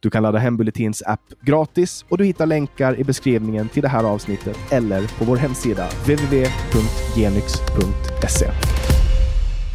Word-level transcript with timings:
Du 0.00 0.10
kan 0.10 0.22
ladda 0.22 0.38
hem 0.38 0.56
Bulletins 0.56 1.02
app 1.06 1.20
gratis 1.40 2.04
och 2.08 2.18
du 2.18 2.24
hittar 2.24 2.46
länkar 2.46 3.00
i 3.00 3.04
beskrivningen 3.04 3.68
till 3.68 3.82
det 3.82 3.88
här 3.88 4.04
avsnittet 4.04 4.58
eller 4.70 5.18
på 5.18 5.24
vår 5.24 5.36
hemsida 5.36 5.88
www.genyx.se. 5.88 6.52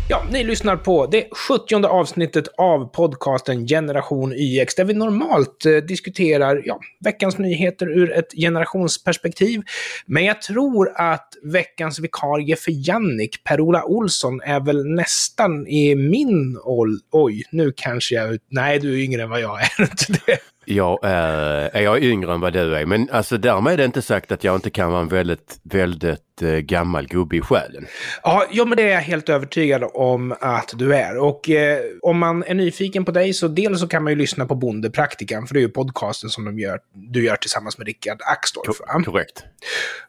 Ja, 0.10 0.24
ni 0.32 0.44
lyssnar 0.44 0.76
på 0.76 1.06
det 1.06 1.28
70 1.32 1.86
avsnittet 1.86 2.48
av 2.58 2.86
podcasten 2.86 3.68
Generation 3.68 4.34
YX, 4.34 4.76
där 4.76 4.86
vi 4.86 4.94
normalt 4.94 5.66
eh, 5.66 5.76
diskuterar 5.76 6.62
ja, 6.66 6.80
veckans 7.00 7.38
nyheter 7.38 7.90
ur 7.90 8.12
ett 8.12 8.32
generationsperspektiv. 8.32 9.62
Men 10.06 10.26
jag 10.26 10.42
tror 10.42 10.92
att 10.96 11.34
veckans 11.44 12.00
vikarie 12.00 12.56
för 12.56 12.90
Jannik, 12.90 13.44
Per-Ola 13.44 13.84
Olsson, 13.84 14.42
är 14.42 14.60
väl 14.60 14.86
nästan 14.86 15.68
i 15.68 15.96
min 15.96 16.60
ålder. 16.64 17.08
Oj, 17.12 17.44
nu 17.52 17.74
kanske 17.76 18.16
jag... 18.16 18.38
Nej, 18.50 18.80
du 18.80 18.94
är 18.94 19.04
yngre 19.04 19.24
än 19.24 19.30
vad 19.30 19.42
jag 19.42 19.62
är, 19.62 19.72
inte 19.82 20.22
det? 20.26 20.40
Jag 20.70 21.00
är, 21.04 21.70
är 21.74 21.82
jag 21.82 22.04
yngre 22.04 22.34
än 22.34 22.40
vad 22.40 22.54
du 22.54 22.76
är, 22.76 22.86
men 22.86 23.10
alltså 23.12 23.38
därmed 23.38 23.74
är 23.74 23.78
det 23.78 23.86
inte 23.86 24.02
sagt 24.02 24.32
att 24.32 24.44
jag 24.44 24.56
inte 24.56 24.70
kan 24.70 24.92
vara 24.92 25.02
en 25.02 25.08
väldigt, 25.08 25.60
väldigt 25.64 26.42
eh, 26.42 26.50
gammal 26.50 27.08
gubbe 27.08 27.38
i 27.38 27.42
själen. 27.42 27.88
Ja, 28.24 28.46
ja, 28.52 28.66
men 28.66 28.78
det 28.78 28.84
är 28.84 28.94
jag 28.94 29.02
helt 29.02 29.30
övertygad 29.30 29.84
om 29.94 30.36
att 30.42 30.74
du 30.76 30.96
är. 30.96 31.18
Och 31.18 31.50
eh, 31.50 31.80
om 32.02 32.20
man 32.20 32.44
är 32.44 32.54
nyfiken 32.54 33.06
på 33.06 33.12
dig 33.12 33.34
så 33.34 33.48
dels 33.48 33.80
så 33.80 33.88
kan 33.88 34.04
man 34.04 34.14
ju 34.14 34.18
lyssna 34.18 34.46
på 34.46 34.56
Bondepraktikan, 34.56 35.48
för 35.48 35.54
det 35.54 35.60
är 35.60 35.62
ju 35.62 35.70
podcasten 35.70 36.30
som 36.30 36.46
de 36.46 36.60
gör, 36.60 36.80
du 36.94 37.26
gör 37.26 37.36
tillsammans 37.36 37.78
med 37.78 37.88
Rickard 37.88 38.20
Axdorff. 38.22 38.78
Ko 38.78 39.04
korrekt. 39.04 39.44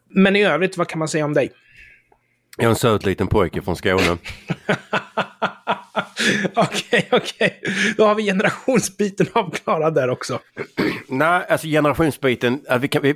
Men 0.09 0.35
i 0.35 0.43
övrigt, 0.43 0.77
vad 0.77 0.87
kan 0.87 0.99
man 0.99 1.07
säga 1.07 1.25
om 1.25 1.33
dig? 1.33 1.51
Jag 2.57 2.65
är 2.65 2.69
en 2.69 2.75
söt 2.75 3.05
liten 3.05 3.27
pojke 3.27 3.61
från 3.61 3.75
Skåne. 3.75 4.17
Okej, 6.55 7.07
okej. 7.11 7.61
Då 7.97 8.05
har 8.05 8.15
vi 8.15 8.23
generationsbiten 8.23 9.27
avklarad 9.33 9.95
där 9.95 10.09
också. 10.09 10.39
Nej, 11.07 11.45
alltså 11.49 11.67
generationsbiten, 11.67 12.61
vi 12.79 12.87
kan, 12.87 13.01
vi, 13.01 13.15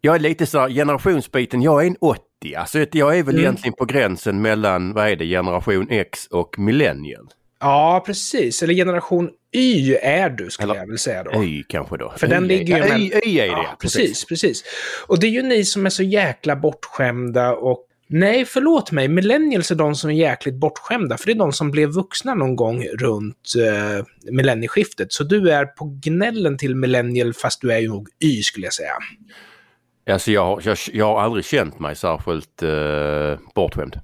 jag 0.00 0.14
är 0.14 0.18
lite 0.18 0.46
så 0.46 0.68
generationsbiten, 0.68 1.62
jag 1.62 1.82
är 1.82 1.86
en 1.86 1.96
80. 2.00 2.20
Alltså 2.56 2.78
jag 2.92 3.18
är 3.18 3.22
väl 3.22 3.34
mm. 3.34 3.40
egentligen 3.40 3.74
på 3.74 3.84
gränsen 3.84 4.42
mellan, 4.42 4.92
vad 4.92 5.08
är 5.08 5.16
det, 5.16 5.26
generation 5.26 5.90
X 5.90 6.26
och 6.26 6.58
millennial. 6.58 7.28
Ja, 7.60 8.02
precis. 8.06 8.62
Eller 8.62 8.74
generation 8.74 9.30
Y 9.52 9.94
är 9.94 10.30
du, 10.30 10.50
skulle 10.50 10.72
Eller, 10.72 10.80
jag 10.80 10.88
väl 10.88 10.98
säga 10.98 11.22
då. 11.22 11.44
Y 11.44 11.64
kanske 11.68 11.96
då. 11.96 12.12
För 12.16 12.26
y, 12.26 12.30
den 12.30 12.46
ligger 12.46 12.76
ju... 12.76 12.88
Ja, 12.88 12.98
y, 12.98 13.30
y 13.30 13.40
är 13.40 13.46
det, 13.46 13.52
ja, 13.52 13.76
precis, 13.80 14.24
precis. 14.24 14.64
Och 15.06 15.20
det 15.20 15.26
är 15.26 15.30
ju 15.30 15.42
ni 15.42 15.64
som 15.64 15.86
är 15.86 15.90
så 15.90 16.02
jäkla 16.02 16.56
bortskämda 16.56 17.54
och 17.54 17.86
Nej, 18.16 18.44
förlåt 18.44 18.92
mig. 18.92 19.08
Millennials 19.08 19.70
är 19.70 19.74
de 19.74 19.94
som 19.94 20.10
är 20.10 20.14
jäkligt 20.14 20.54
bortskämda, 20.54 21.16
för 21.18 21.26
det 21.26 21.32
är 21.32 21.38
de 21.38 21.52
som 21.52 21.70
blev 21.70 21.88
vuxna 21.88 22.34
någon 22.34 22.56
gång 22.56 22.84
runt 22.84 23.52
eh, 23.66 24.06
millennieskiftet. 24.32 25.12
Så 25.12 25.24
du 25.24 25.50
är 25.50 25.66
på 25.66 25.98
gnällen 26.02 26.58
till 26.58 26.76
millennial, 26.76 27.34
fast 27.34 27.60
du 27.60 27.72
är 27.72 27.78
ju 27.78 27.88
nog 27.88 28.08
Y, 28.24 28.42
skulle 28.42 28.66
jag 28.66 28.72
säga. 28.72 28.92
Alltså 30.10 30.30
jag, 30.30 30.60
jag, 30.64 30.76
jag 30.92 31.06
har 31.06 31.20
aldrig 31.20 31.44
känt 31.44 31.78
mig 31.78 31.96
särskilt 31.96 32.62
eh, 32.62 33.38
bortskämd. 33.54 34.00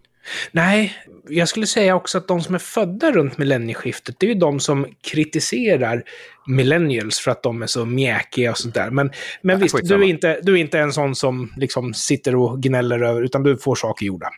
Nej, 0.53 0.95
jag 1.29 1.49
skulle 1.49 1.67
säga 1.67 1.95
också 1.95 2.19
att 2.19 2.29
de 2.29 2.41
som 2.41 2.55
är 2.55 2.59
födda 2.59 3.13
runt 3.13 3.39
millennieskiftet, 3.39 4.15
det 4.19 4.27
är 4.27 4.29
ju 4.29 4.41
de 4.41 4.61
som 4.61 4.87
kritiserar 5.11 6.03
millennials 6.47 7.19
för 7.19 7.31
att 7.31 7.43
de 7.43 7.63
är 7.63 7.67
så 7.67 7.85
mjäkiga 7.85 8.51
och 8.51 8.59
sånt 8.59 8.75
där. 8.75 8.91
Men, 8.91 9.11
men 9.43 9.59
ja, 9.59 9.63
visst, 9.63 9.89
du 9.89 9.95
är, 9.95 10.03
inte, 10.03 10.41
du 10.43 10.53
är 10.53 10.57
inte 10.57 10.79
en 10.79 10.93
sån 10.93 11.15
som 11.15 11.53
liksom 11.57 11.95
sitter 11.95 12.37
och 12.37 12.63
gnäller 12.63 13.03
över, 13.03 13.23
utan 13.23 13.43
du 13.43 13.57
får 13.57 13.75
saker 13.75 14.07
gjorda. 14.07 14.31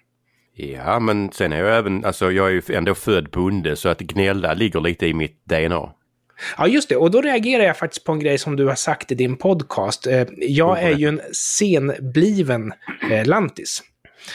Ja, 0.55 0.99
men 0.99 1.33
sen 1.33 1.53
är 1.53 1.59
jag 1.59 1.79
även, 1.79 2.05
alltså 2.05 2.33
jag 2.33 2.47
är 2.47 2.51
ju 2.51 2.63
ändå 2.69 2.95
född 2.95 3.31
bonde 3.31 3.77
så 3.77 3.89
att 3.89 3.99
gnälla 3.99 4.55
ligger 4.55 4.81
lite 4.81 5.07
i 5.07 5.15
mitt 5.15 5.45
DNA. 5.45 5.93
Ja, 6.59 6.67
just 6.67 6.89
det. 6.89 6.97
Och 6.97 7.11
då 7.11 7.21
reagerar 7.21 7.65
jag 7.65 7.79
faktiskt 7.79 8.05
på 8.05 8.13
en 8.13 8.21
grej 8.21 8.39
som 8.39 8.57
du 8.57 8.67
har 8.67 8.75
sagt 8.75 9.13
i 9.13 9.15
din 9.15 9.37
podcast. 9.37 10.07
Eh, 10.07 10.27
jag 10.37 10.83
är 10.83 10.97
ju 10.97 11.09
en 11.09 11.21
senbliven 11.33 12.73
eh, 13.11 13.27
lantis. 13.27 13.83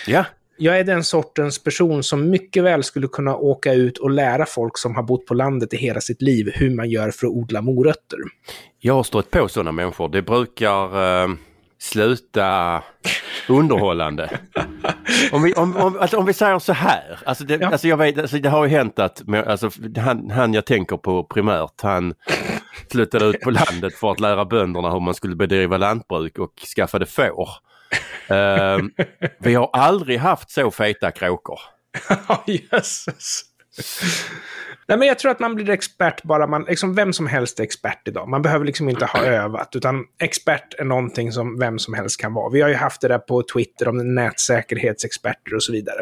Ja 0.07 0.25
jag 0.57 0.79
är 0.79 0.83
den 0.83 1.03
sortens 1.03 1.63
person 1.63 2.03
som 2.03 2.29
mycket 2.29 2.63
väl 2.63 2.83
skulle 2.83 3.07
kunna 3.07 3.35
åka 3.35 3.73
ut 3.73 3.97
och 3.97 4.09
lära 4.09 4.45
folk 4.45 4.77
som 4.77 4.95
har 4.95 5.03
bott 5.03 5.25
på 5.25 5.33
landet 5.33 5.73
i 5.73 5.77
hela 5.77 6.01
sitt 6.01 6.21
liv 6.21 6.51
hur 6.53 6.75
man 6.75 6.89
gör 6.89 7.11
för 7.11 7.27
att 7.27 7.33
odla 7.33 7.61
morötter. 7.61 8.17
Jag 8.79 8.93
har 8.93 9.03
stått 9.03 9.31
på 9.31 9.47
sådana 9.47 9.71
människor. 9.71 10.09
Det 10.09 10.21
brukar 10.21 11.23
eh, 11.23 11.29
sluta 11.79 12.83
underhållande. 13.49 14.39
om, 15.31 15.43
vi, 15.43 15.53
om, 15.53 15.75
om, 15.75 15.97
alltså, 15.99 16.17
om 16.17 16.25
vi 16.25 16.33
säger 16.33 16.59
så 16.59 16.73
här, 16.73 17.19
alltså 17.25 17.43
det, 17.43 17.55
ja. 17.55 17.69
alltså 17.69 17.87
jag 17.87 17.97
vet, 17.97 18.17
alltså 18.17 18.37
det 18.37 18.49
har 18.49 18.65
ju 18.65 18.71
hänt 18.71 18.99
att 18.99 19.23
alltså, 19.47 19.69
han, 19.97 20.29
han 20.31 20.53
jag 20.53 20.65
tänker 20.65 20.97
på 20.97 21.23
primärt, 21.23 21.81
han 21.81 22.13
flyttade 22.91 23.25
ut 23.25 23.41
på 23.41 23.51
landet 23.51 23.93
för 23.93 24.11
att 24.11 24.19
lära 24.19 24.45
bönderna 24.45 24.91
hur 24.91 24.99
man 24.99 25.13
skulle 25.13 25.35
bedriva 25.35 25.77
lantbruk 25.77 26.39
och 26.39 26.53
skaffade 26.75 27.05
får. 27.05 27.49
Uh, 28.31 28.85
vi 29.39 29.55
har 29.55 29.69
aldrig 29.73 30.19
haft 30.19 30.51
så 30.51 30.71
feta 30.71 31.11
kråkor. 31.11 31.59
Jösses. 32.45 33.43
Nej, 34.87 34.97
men 34.97 35.07
jag 35.07 35.19
tror 35.19 35.31
att 35.31 35.39
man 35.39 35.55
blir 35.55 35.69
expert 35.69 36.23
bara 36.23 36.47
man, 36.47 36.65
liksom 36.67 36.95
vem 36.95 37.13
som 37.13 37.27
helst 37.27 37.59
är 37.59 37.63
expert 37.63 38.07
idag. 38.07 38.29
Man 38.29 38.41
behöver 38.41 38.65
liksom 38.65 38.89
inte 38.89 39.05
ha 39.05 39.23
övat, 39.23 39.75
utan 39.75 40.03
expert 40.21 40.73
är 40.77 40.83
någonting 40.83 41.31
som 41.31 41.59
vem 41.59 41.79
som 41.79 41.93
helst 41.93 42.21
kan 42.21 42.33
vara. 42.33 42.49
Vi 42.49 42.61
har 42.61 42.69
ju 42.69 42.75
haft 42.75 43.01
det 43.01 43.07
där 43.07 43.19
på 43.19 43.43
Twitter 43.53 43.87
om 43.87 44.15
nätsäkerhetsexperter 44.15 45.55
och 45.55 45.63
så 45.63 45.71
vidare. 45.71 45.99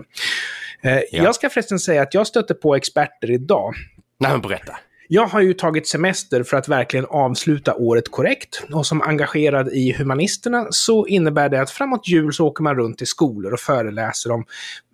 Eh, 0.82 0.94
ja. 0.94 1.04
Jag 1.12 1.36
ska 1.36 1.50
förresten 1.50 1.80
säga 1.80 2.02
att 2.02 2.14
jag 2.14 2.28
stötte 2.28 2.54
på 2.54 2.76
experter 2.76 3.32
idag. 3.32 3.74
Nej, 4.20 4.32
men 4.32 4.42
berätta. 4.42 4.76
Jag 5.08 5.28
har 5.28 5.42
ju 5.42 5.54
tagit 5.54 5.88
semester 5.88 6.44
för 6.44 6.58
att 6.58 6.68
verkligen 6.68 7.06
avsluta 7.06 7.76
året 7.76 8.12
korrekt. 8.12 8.64
Och 8.74 8.86
som 8.86 9.02
engagerad 9.02 9.70
i 9.74 9.94
humanisterna 9.94 10.68
så 10.70 11.08
innebär 11.08 11.50
det 11.50 11.62
att 11.62 11.72
framåt 11.72 12.08
jul 12.08 12.34
så 12.34 12.48
åker 12.48 12.64
man 12.64 12.76
runt 12.76 13.02
i 13.02 13.06
skolor 13.06 13.54
och 13.54 13.60
föreläser 13.60 14.32
om 14.32 14.46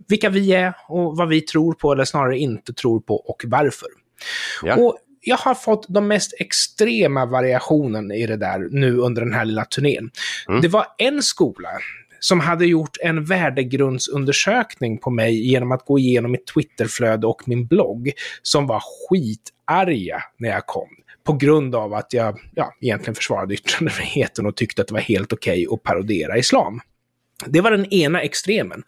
vilka 0.08 0.30
vi 0.30 0.54
är 0.54 0.74
och 0.88 1.18
vad 1.18 1.30
vi 1.30 1.42
tror 1.42 1.74
på, 1.74 1.92
eller 1.92 2.06
snarare 2.06 2.38
inte 2.38 2.74
tror 2.74 3.00
på 3.00 3.16
och 3.16 3.44
varför. 3.48 3.90
Ja. 4.64 4.76
Och 4.76 4.98
jag 5.22 5.38
har 5.38 5.56
fått 5.56 5.86
de 5.90 6.08
mest 6.08 6.34
extrema 6.40 7.26
variationen 7.26 8.12
i 8.12 8.28
det 8.28 8.38
där 8.38 8.68
nu 8.72 8.98
under 8.98 9.22
den 9.22 9.34
här 9.34 9.46
lilla 9.46 9.66
turnén. 9.66 10.12
Mm. 10.50 10.62
Det 10.62 10.68
var 10.68 10.86
en 10.98 11.22
skola 11.22 11.70
som 12.20 12.40
hade 12.40 12.66
gjort 12.66 12.98
en 13.02 13.26
värdegrundsundersökning 13.26 14.98
på 14.98 15.10
mig 15.10 15.52
genom 15.52 15.72
att 15.72 15.86
gå 15.86 16.00
igenom 16.00 16.32
mitt 16.32 16.48
Twitterflöde 16.48 17.28
och 17.28 17.42
min 17.46 17.68
blogg, 17.68 18.12
som 18.42 18.68
var 18.68 18.84
arga 19.72 20.24
när 20.38 20.50
jag 20.50 20.66
kom. 20.66 20.90
På 21.24 21.34
grund 21.34 21.76
av 21.76 21.94
att 21.94 22.14
jag 22.14 22.40
ja, 22.56 22.74
egentligen 22.82 23.16
försvarade 23.16 23.54
yttrandefriheten 23.54 24.46
och 24.46 24.56
tyckte 24.56 24.82
att 24.82 24.88
det 24.88 24.94
var 24.94 25.02
helt 25.02 25.34
okej 25.34 25.68
okay 25.68 25.76
att 25.76 25.84
parodera 25.84 26.38
islam. 26.38 26.82
Det 27.48 27.62
var 27.62 27.72
den 27.72 27.94
ena 27.94 28.22
extremen. 28.22 28.84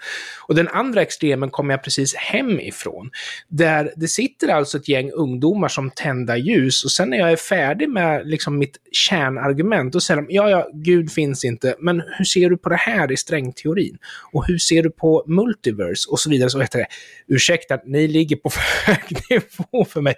Och 0.47 0.55
den 0.55 0.67
andra 0.67 1.01
extremen 1.01 1.49
kom 1.49 1.69
jag 1.69 1.83
precis 1.83 2.15
hem 2.15 2.59
ifrån. 2.59 3.09
Där 3.47 3.93
det 3.95 4.07
sitter 4.07 4.47
alltså 4.47 4.77
ett 4.77 4.87
gäng 4.87 5.11
ungdomar 5.11 5.67
som 5.67 5.91
tända 5.91 6.37
ljus 6.37 6.83
och 6.83 6.91
sen 6.91 7.09
när 7.09 7.17
jag 7.17 7.31
är 7.31 7.35
färdig 7.35 7.89
med 7.89 8.27
liksom 8.27 8.57
mitt 8.57 8.77
kärnargument, 8.91 9.93
då 9.93 9.99
säger 9.99 10.21
de 10.21 10.27
ja, 10.29 10.49
ja, 10.49 10.69
Gud 10.73 11.11
finns 11.11 11.45
inte, 11.45 11.75
men 11.79 12.03
hur 12.17 12.25
ser 12.25 12.49
du 12.49 12.57
på 12.57 12.69
det 12.69 12.75
här 12.75 13.11
i 13.11 13.17
strängteorin? 13.17 13.97
Och 14.31 14.47
hur 14.47 14.57
ser 14.57 14.83
du 14.83 14.91
på 14.91 15.23
multiverse? 15.27 16.09
Och 16.09 16.19
så 16.19 16.29
vidare. 16.29 16.49
Så 16.49 16.59
heter 16.59 16.79
det, 16.79 16.87
ursäkta, 17.27 17.79
ni 17.85 18.07
ligger 18.07 18.35
på 18.35 18.49
för 18.49 18.61
hög 18.85 19.17
nivå 19.29 19.85
för 19.85 20.01
mig. 20.01 20.15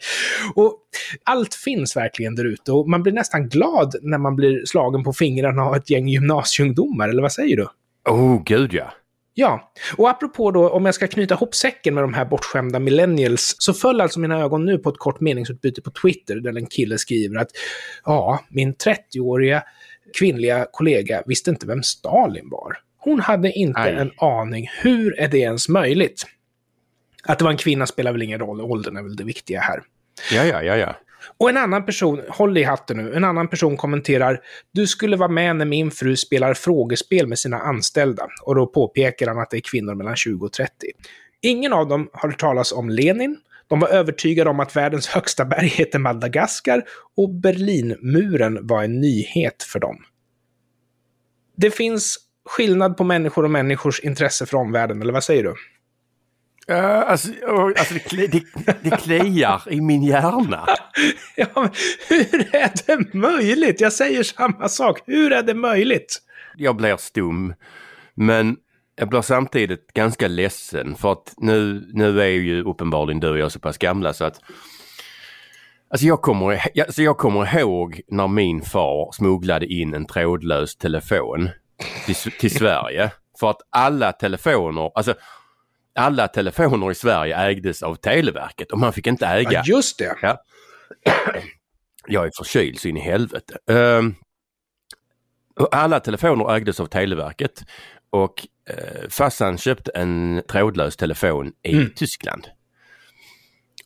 Och 0.55 0.79
allt 1.23 1.53
finns 1.53 1.95
verkligen 1.95 2.35
där 2.35 2.45
ute 2.45 2.71
och 2.71 2.89
man 2.89 3.03
blir 3.03 3.13
nästan 3.13 3.49
glad 3.49 3.95
när 4.01 4.17
man 4.17 4.35
blir 4.35 4.65
slagen 4.65 5.03
på 5.03 5.13
fingrarna 5.13 5.61
av 5.61 5.75
ett 5.75 5.89
gäng 5.89 6.07
gymnasieungdomar, 6.07 7.09
eller 7.09 7.21
vad 7.21 7.31
säger 7.31 7.57
du? 7.57 7.67
Oh, 8.09 8.43
gud 8.43 8.73
ja. 8.73 8.93
Ja, 9.37 9.71
och 9.97 10.09
apropå 10.09 10.51
då, 10.51 10.69
om 10.69 10.85
jag 10.85 10.95
ska 10.95 11.07
knyta 11.07 11.35
ihop 11.35 11.55
säcken 11.55 11.93
med 11.93 12.03
de 12.03 12.13
här 12.13 12.25
bortskämda 12.25 12.79
millennials, 12.79 13.55
så 13.59 13.73
föll 13.73 14.01
alltså 14.01 14.19
mina 14.19 14.39
ögon 14.41 14.65
nu 14.65 14.77
på 14.77 14.89
ett 14.89 14.97
kort 14.97 15.19
meningsutbyte 15.19 15.81
på 15.81 15.91
Twitter 15.91 16.35
där 16.35 16.57
en 16.57 16.65
kille 16.65 16.97
skriver 16.97 17.37
att 17.37 17.49
ja, 18.05 18.39
min 18.49 18.73
30-åriga 18.73 19.63
kvinnliga 20.19 20.67
kollega 20.71 21.23
visste 21.25 21.49
inte 21.49 21.67
vem 21.67 21.83
Stalin 21.83 22.49
var. 22.49 22.77
Hon 22.97 23.19
hade 23.19 23.51
inte 23.51 23.81
Aj. 23.81 23.93
en 23.93 24.11
aning. 24.17 24.69
Hur 24.81 25.19
är 25.19 25.27
det 25.27 25.37
ens 25.37 25.69
möjligt? 25.69 26.23
Att 27.23 27.39
det 27.39 27.45
var 27.45 27.51
en 27.51 27.57
kvinna 27.57 27.85
spelar 27.87 28.11
väl 28.11 28.21
ingen 28.21 28.39
roll, 28.39 28.61
åldern 28.61 28.97
är 28.97 29.03
väl 29.03 29.15
det 29.15 29.23
viktiga 29.23 29.59
här. 29.59 29.83
Ja, 30.31 30.45
ja, 30.45 30.63
ja, 30.63 30.75
ja. 30.77 30.95
Och 31.37 31.49
en 31.49 31.57
annan 31.57 31.85
person, 31.85 32.21
håll 32.29 32.57
i 32.57 32.63
hatten 32.63 32.97
nu, 32.97 33.13
en 33.13 33.23
annan 33.23 33.47
person 33.47 33.77
kommenterar 33.77 34.41
Du 34.71 34.87
skulle 34.87 35.17
vara 35.17 35.29
med 35.29 35.55
när 35.55 35.65
min 35.65 35.91
fru 35.91 36.15
spelar 36.15 36.53
frågespel 36.53 37.27
med 37.27 37.39
sina 37.39 37.57
anställda. 37.57 38.27
Och 38.43 38.55
då 38.55 38.67
påpekar 38.67 39.27
han 39.27 39.39
att 39.39 39.49
det 39.49 39.57
är 39.57 39.61
kvinnor 39.61 39.95
mellan 39.95 40.15
20 40.15 40.45
och 40.45 40.53
30. 40.53 40.71
Ingen 41.41 41.73
av 41.73 41.87
dem 41.87 42.09
har 42.13 42.29
hört 42.29 42.39
talas 42.39 42.71
om 42.71 42.89
Lenin. 42.89 43.37
De 43.67 43.79
var 43.79 43.87
övertygade 43.87 44.49
om 44.49 44.59
att 44.59 44.75
världens 44.75 45.07
högsta 45.07 45.45
berg 45.45 45.67
heter 45.67 45.99
Madagaskar 45.99 46.83
och 47.17 47.29
Berlinmuren 47.29 48.67
var 48.67 48.83
en 48.83 49.01
nyhet 49.01 49.63
för 49.63 49.79
dem. 49.79 49.97
Det 51.57 51.71
finns 51.71 52.17
skillnad 52.45 52.97
på 52.97 53.03
människor 53.03 53.43
och 53.43 53.51
människors 53.51 53.99
intresse 53.99 54.45
för 54.45 54.57
omvärlden, 54.57 55.01
eller 55.01 55.13
vad 55.13 55.23
säger 55.23 55.43
du? 55.43 55.55
Uh, 56.71 57.09
alltså, 57.09 57.29
alltså 57.77 57.93
det, 57.93 58.27
det, 58.27 58.43
det 58.81 58.97
kliar 58.97 59.61
i 59.69 59.81
min 59.81 60.03
hjärna. 60.03 60.65
ja, 61.35 61.47
men 61.55 61.69
hur 62.09 62.55
är 62.55 62.71
det 62.85 63.13
möjligt? 63.13 63.81
Jag 63.81 63.93
säger 63.93 64.23
samma 64.23 64.69
sak. 64.69 65.01
Hur 65.05 65.31
är 65.31 65.43
det 65.43 65.53
möjligt? 65.53 66.21
Jag 66.55 66.75
blir 66.75 66.97
stum. 66.97 67.53
Men 68.15 68.57
jag 68.95 69.09
blir 69.09 69.21
samtidigt 69.21 69.93
ganska 69.93 70.27
ledsen 70.27 70.95
för 70.95 71.11
att 71.11 71.33
nu, 71.37 71.89
nu 71.93 72.21
är 72.21 72.27
ju 72.27 72.63
uppenbarligen 72.63 73.19
du 73.19 73.29
och 73.29 73.37
jag 73.37 73.51
så 73.51 73.59
pass 73.59 73.77
gamla 73.77 74.13
så 74.13 74.25
att 74.25 74.41
Alltså 75.89 76.07
jag, 76.07 76.21
kommer, 76.21 76.61
alltså 76.81 77.01
jag 77.01 77.17
kommer 77.17 77.59
ihåg 77.59 78.01
när 78.07 78.27
min 78.27 78.61
far 78.61 79.11
smugglade 79.11 79.65
in 79.65 79.93
en 79.93 80.05
trådlös 80.05 80.75
telefon 80.75 81.49
till, 82.05 82.15
till 82.15 82.55
Sverige. 82.55 83.11
För 83.39 83.49
att 83.49 83.61
alla 83.69 84.11
telefoner, 84.11 84.91
alltså 84.95 85.13
alla 85.95 86.27
telefoner 86.27 86.91
i 86.91 86.95
Sverige 86.95 87.37
ägdes 87.37 87.83
av 87.83 87.95
Televerket 87.95 88.71
och 88.71 88.79
man 88.79 88.93
fick 88.93 89.07
inte 89.07 89.25
äga. 89.27 89.51
Ja, 89.51 89.63
just 89.65 89.99
det. 89.99 90.15
Ja. 90.21 90.43
Jag 92.07 92.25
är 92.25 92.31
förkyld 92.37 92.79
så 92.79 92.87
in 92.87 92.97
i 92.97 92.99
helvete. 92.99 93.57
Um, 93.65 94.15
alla 95.71 95.99
telefoner 95.99 96.55
ägdes 96.55 96.79
av 96.79 96.85
Televerket 96.85 97.63
och 98.09 98.47
uh, 98.69 99.09
farsan 99.09 99.57
köpte 99.57 99.91
en 99.91 100.41
trådlös 100.51 100.97
telefon 100.97 101.51
i 101.63 101.73
mm. 101.73 101.89
Tyskland. 101.95 102.47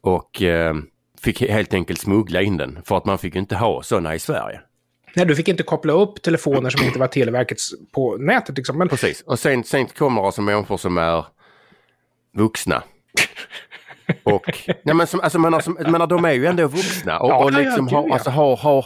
Och 0.02 0.42
uh, 0.42 0.74
fick 1.22 1.42
helt 1.42 1.74
enkelt 1.74 2.00
smuggla 2.00 2.42
in 2.42 2.58
den 2.58 2.80
för 2.86 2.98
att 2.98 3.06
man 3.06 3.18
fick 3.18 3.36
inte 3.36 3.56
ha 3.56 3.84
sådana 3.84 4.16
i 4.16 4.20
Sverige. 4.20 4.62
Nej, 5.16 5.26
du 5.26 5.36
fick 5.36 5.48
inte 5.48 5.64
koppla 5.64 5.94
upp 5.94 6.22
telefoner 6.22 6.70
som 6.70 6.86
inte 6.86 7.00
var 7.00 7.08
Televerkets 7.08 7.72
på 7.92 8.18
nätet. 8.18 8.58
Liksom. 8.58 8.78
Men... 8.78 8.90
Precis, 8.90 9.22
och 9.22 9.40
sen, 9.40 9.64
sen 9.64 9.88
kommer 9.88 10.26
alltså 10.26 10.42
människor 10.42 10.78
som 10.78 10.98
är 10.98 11.26
vuxna. 12.34 12.84
Och, 14.24 14.68
nej 14.84 14.96
men 14.96 15.08
som, 15.08 15.20
alltså, 15.20 15.40
men, 15.40 15.54
alltså, 15.54 15.72
men 15.72 16.10
de 16.10 16.26
är 16.26 16.32
ju 16.32 16.46
ändå 16.46 16.68
vuxna 16.68 17.20
och, 17.20 17.30
ja, 17.30 17.44
och 17.44 17.52
liksom 17.52 17.88
ja, 17.92 18.02
har, 18.02 18.10
alltså, 18.10 18.30
har, 18.30 18.58
har 18.58 18.86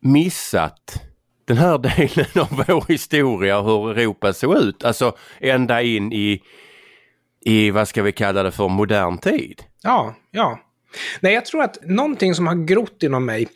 missat 0.00 1.02
den 1.44 1.56
här 1.56 1.78
delen 1.96 2.26
av 2.40 2.64
vår 2.68 2.84
historia, 2.88 3.60
hur 3.60 3.98
Europa 3.98 4.32
såg 4.32 4.56
ut. 4.56 4.84
Alltså 4.84 5.16
ända 5.40 5.82
in 5.82 6.12
i, 6.12 6.42
i 7.40 7.70
vad 7.70 7.88
ska 7.88 8.02
vi 8.02 8.12
kalla 8.12 8.42
det 8.42 8.52
för, 8.52 8.68
modern 8.68 9.18
tid. 9.18 9.62
Ja, 9.82 10.14
ja. 10.30 10.58
Nej, 11.20 11.34
jag 11.34 11.44
tror 11.44 11.62
att 11.62 11.78
någonting 11.82 12.34
som 12.34 12.46
har 12.46 12.54
grott 12.54 13.02
inom 13.02 13.24
mig, 13.24 13.48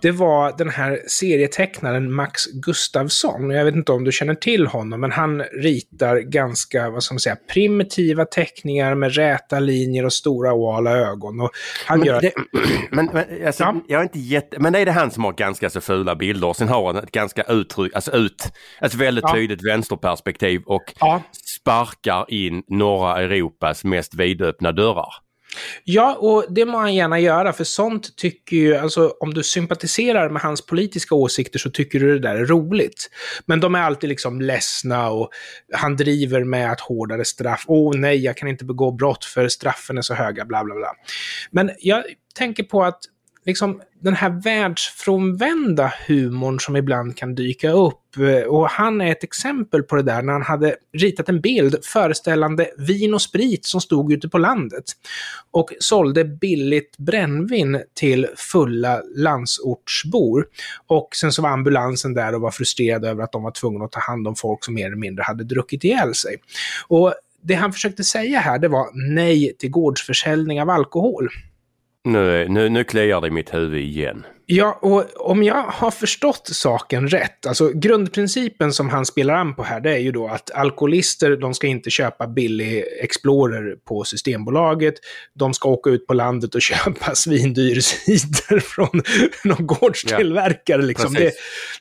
det 0.00 0.10
var 0.10 0.54
den 0.58 0.70
här 0.70 1.00
serietecknaren 1.08 2.12
Max 2.12 2.44
Gustafsson. 2.46 3.50
Jag 3.50 3.64
vet 3.64 3.74
inte 3.74 3.92
om 3.92 4.04
du 4.04 4.12
känner 4.12 4.34
till 4.34 4.66
honom, 4.66 5.00
men 5.00 5.12
han 5.12 5.42
ritar 5.42 6.18
ganska, 6.18 6.90
vad 6.90 7.02
ska 7.02 7.14
man 7.14 7.20
säga, 7.20 7.36
primitiva 7.52 8.24
teckningar 8.24 8.94
med 8.94 9.14
räta 9.14 9.60
linjer 9.60 10.04
och 10.04 10.12
stora 10.12 10.52
ovala 10.52 10.90
ögon. 10.90 11.40
Och 11.40 11.50
han 11.86 11.98
men, 11.98 12.08
gör... 12.08 12.20
det, 12.20 12.32
men, 12.90 13.10
men 13.12 13.46
alltså, 13.46 13.62
ja. 13.62 13.74
jag 13.88 13.98
är 13.98 14.02
inte 14.02 14.18
jätte... 14.18 14.58
Men 14.58 14.72
det 14.72 14.78
är 14.78 14.86
det 14.86 14.92
han 14.92 15.10
som 15.10 15.24
har 15.24 15.32
ganska 15.32 15.70
så 15.70 15.80
fula 15.80 16.14
bilder 16.14 16.48
och 16.48 16.56
sen 16.56 16.68
har 16.68 16.86
han 16.86 16.96
ett 16.96 17.12
ganska 17.12 17.42
uttryck, 17.42 17.94
alltså 17.94 18.12
ut, 18.12 18.52
ett 18.80 18.94
väldigt 18.94 19.24
ja. 19.28 19.34
tydligt 19.34 19.64
vänsterperspektiv 19.64 20.62
och 20.66 20.92
ja. 21.00 21.22
sparkar 21.60 22.24
in 22.28 22.62
norra 22.68 23.22
Europas 23.22 23.84
mest 23.84 24.14
vidöppna 24.14 24.72
dörrar. 24.72 25.14
Ja, 25.84 26.14
och 26.14 26.44
det 26.48 26.64
må 26.64 26.78
han 26.78 26.94
gärna 26.94 27.20
göra, 27.20 27.52
för 27.52 27.64
sånt 27.64 28.16
tycker 28.16 28.56
ju, 28.56 28.76
alltså 28.76 29.14
om 29.20 29.34
du 29.34 29.42
sympatiserar 29.42 30.30
med 30.30 30.42
hans 30.42 30.66
politiska 30.66 31.14
åsikter 31.14 31.58
så 31.58 31.70
tycker 31.70 32.00
du 32.00 32.18
det 32.18 32.28
där 32.28 32.36
är 32.36 32.46
roligt. 32.46 33.10
Men 33.46 33.60
de 33.60 33.74
är 33.74 33.80
alltid 33.80 34.08
liksom 34.08 34.40
ledsna 34.40 35.10
och 35.10 35.30
han 35.72 35.96
driver 35.96 36.44
med 36.44 36.72
att 36.72 36.80
hårdare 36.80 37.24
straff. 37.24 37.64
Åh 37.66 37.90
oh, 37.90 37.96
nej, 37.98 38.24
jag 38.24 38.36
kan 38.36 38.48
inte 38.48 38.64
begå 38.64 38.90
brott 38.90 39.24
för 39.24 39.48
straffen 39.48 39.98
är 39.98 40.02
så 40.02 40.14
höga, 40.14 40.44
bla 40.44 40.64
bla 40.64 40.74
bla. 40.74 40.92
Men 41.50 41.70
jag 41.78 42.04
tänker 42.34 42.62
på 42.62 42.84
att 42.84 43.00
liksom, 43.44 43.80
den 44.00 44.14
här 44.14 44.30
världsfrånvända 44.30 45.92
humorn 46.06 46.60
som 46.60 46.76
ibland 46.76 47.16
kan 47.16 47.34
dyka 47.34 47.70
upp. 47.70 48.16
Eh, 48.16 48.48
och 48.48 48.68
han 48.68 49.00
är 49.00 49.12
ett 49.12 49.24
exempel 49.24 49.82
på 49.82 49.96
det 49.96 50.02
där 50.02 50.22
när 50.22 50.32
han 50.32 50.42
hade 50.42 50.76
ritat 50.92 51.28
en 51.28 51.40
bild 51.40 51.84
föreställande 51.84 52.70
vin 52.78 53.14
och 53.14 53.22
sprit 53.22 53.66
som 53.66 53.80
stod 53.80 54.12
ute 54.12 54.28
på 54.28 54.38
landet. 54.38 54.84
Och 55.50 55.70
sålde 55.78 56.24
billigt 56.24 56.96
brännvin 56.98 57.82
till 57.94 58.26
fulla 58.36 59.02
landsortsbor. 59.16 60.46
Och 60.86 61.08
sen 61.16 61.32
så 61.32 61.42
var 61.42 61.50
ambulansen 61.50 62.14
där 62.14 62.34
och 62.34 62.40
var 62.40 62.50
frustrerad 62.50 63.04
över 63.04 63.24
att 63.24 63.32
de 63.32 63.42
var 63.42 63.50
tvungna 63.50 63.84
att 63.84 63.92
ta 63.92 64.00
hand 64.00 64.28
om 64.28 64.36
folk 64.36 64.64
som 64.64 64.74
mer 64.74 64.86
eller 64.86 64.96
mindre 64.96 65.22
hade 65.22 65.44
druckit 65.44 65.84
ihjäl 65.84 66.14
sig. 66.14 66.36
Och 66.88 67.14
det 67.42 67.54
han 67.54 67.72
försökte 67.72 68.04
säga 68.04 68.38
här, 68.38 68.58
det 68.58 68.68
var 68.68 69.14
nej 69.14 69.56
till 69.58 69.70
gårdsförsäljning 69.70 70.62
av 70.62 70.70
alkohol. 70.70 71.28
Nu, 72.04 72.48
nu, 72.48 72.68
nu 72.68 72.84
kliar 72.84 73.20
det 73.20 73.26
i 73.26 73.30
mitt 73.30 73.54
huvud 73.54 73.80
igen. 73.80 74.24
Ja, 74.46 74.78
och 74.82 75.30
om 75.30 75.42
jag 75.42 75.62
har 75.62 75.90
förstått 75.90 76.48
saken 76.52 77.08
rätt, 77.08 77.46
alltså 77.46 77.68
grundprincipen 77.68 78.72
som 78.72 78.88
han 78.88 79.06
spelar 79.06 79.34
an 79.34 79.54
på 79.54 79.62
här, 79.62 79.80
det 79.80 79.90
är 79.90 79.98
ju 79.98 80.12
då 80.12 80.28
att 80.28 80.50
alkoholister, 80.50 81.36
de 81.36 81.54
ska 81.54 81.66
inte 81.66 81.90
köpa 81.90 82.26
billig 82.26 82.84
Explorer 83.00 83.76
på 83.84 84.04
Systembolaget. 84.04 84.94
De 85.34 85.54
ska 85.54 85.68
åka 85.68 85.90
ut 85.90 86.06
på 86.06 86.14
landet 86.14 86.54
och 86.54 86.62
köpa 86.62 87.14
svindyr 87.14 87.80
cider 87.80 88.60
från 88.60 89.02
någon 89.44 89.66
gårdstillverkare. 89.66 90.80
Ja, 90.80 90.86
liksom. 90.86 91.14
det, 91.14 91.32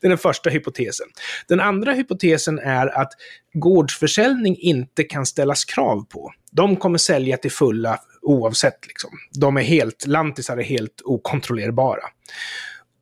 det 0.02 0.08
är 0.08 0.10
den 0.10 0.18
första 0.18 0.50
hypotesen. 0.50 1.08
Den 1.48 1.60
andra 1.60 1.94
hypotesen 1.94 2.60
är 2.60 3.02
att 3.02 3.12
gårdsförsäljning 3.54 4.58
inte 4.60 5.04
kan 5.04 5.26
ställas 5.26 5.66
krav 5.66 6.06
på. 6.06 6.32
De 6.52 6.76
kommer 6.76 6.98
sälja 6.98 7.38
till 7.38 7.52
fulla 7.52 8.00
oavsett. 8.24 8.88
Liksom. 8.88 9.10
De 9.32 9.58
är 9.58 9.62
helt, 9.62 10.08
lantisar 10.08 10.58
är 10.58 10.64
helt 10.64 11.02
okontrollerbara. 11.04 12.04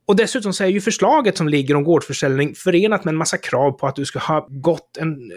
Och 0.05 0.15
dessutom 0.15 0.53
så 0.53 0.63
är 0.63 0.67
ju 0.67 0.81
förslaget 0.81 1.37
som 1.37 1.49
ligger 1.49 1.75
om 1.75 1.83
gårdsförsäljning 1.83 2.55
förenat 2.55 3.03
med 3.05 3.11
en 3.11 3.17
massa 3.17 3.37
krav 3.37 3.71
på 3.71 3.87
att 3.87 3.95
du 3.95 4.05
ska 4.05 4.19
ha 4.19 4.47
gått 4.49 4.97
en 4.97 5.31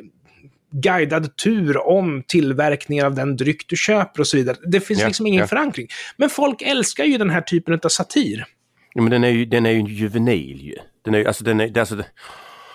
guidad 0.71 1.37
tur 1.37 1.87
om 1.87 2.23
tillverkningen 2.29 3.07
av 3.07 3.15
den 3.15 3.37
dryck 3.37 3.69
du 3.69 3.77
köper 3.77 4.21
och 4.21 4.27
så 4.27 4.37
vidare. 4.37 4.57
Det 4.67 4.81
finns 4.81 5.01
ja, 5.01 5.07
liksom 5.07 5.27
ingen 5.27 5.41
ja. 5.41 5.47
förankring. 5.47 5.89
Men 6.17 6.31
folk 6.31 6.63
älskar 6.63 7.05
ju 7.05 7.19
den 7.19 7.31
här 7.31 7.41
typen 7.41 7.81
av 7.83 7.89
satir. 7.89 8.47
Ja, 8.95 9.03
men 9.03 9.11
den 9.11 9.25
är 9.25 9.29
ju, 9.29 9.45
den 9.45 9.67
är 9.67 9.71
ju 9.71 9.81
juvenil 9.81 10.61
ju. 10.61 10.77
Den 11.05 11.15
är, 11.15 11.25
alltså, 11.25 11.45
den 11.45 11.61
är, 11.61 11.79
alltså, 11.79 12.03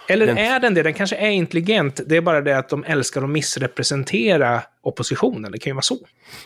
eller 0.09 0.27
den... 0.27 0.37
är 0.37 0.59
den 0.59 0.73
det? 0.73 0.83
Den 0.83 0.93
kanske 0.93 1.15
är 1.15 1.29
intelligent. 1.29 2.01
Det 2.05 2.17
är 2.17 2.21
bara 2.21 2.41
det 2.41 2.57
att 2.57 2.69
de 2.69 2.83
älskar 2.83 3.23
att 3.23 3.29
missrepresentera 3.29 4.61
oppositionen. 4.89 5.51
Det 5.51 5.57
kan 5.57 5.71
ju 5.71 5.75
vara 5.75 5.81
så. 5.81 5.97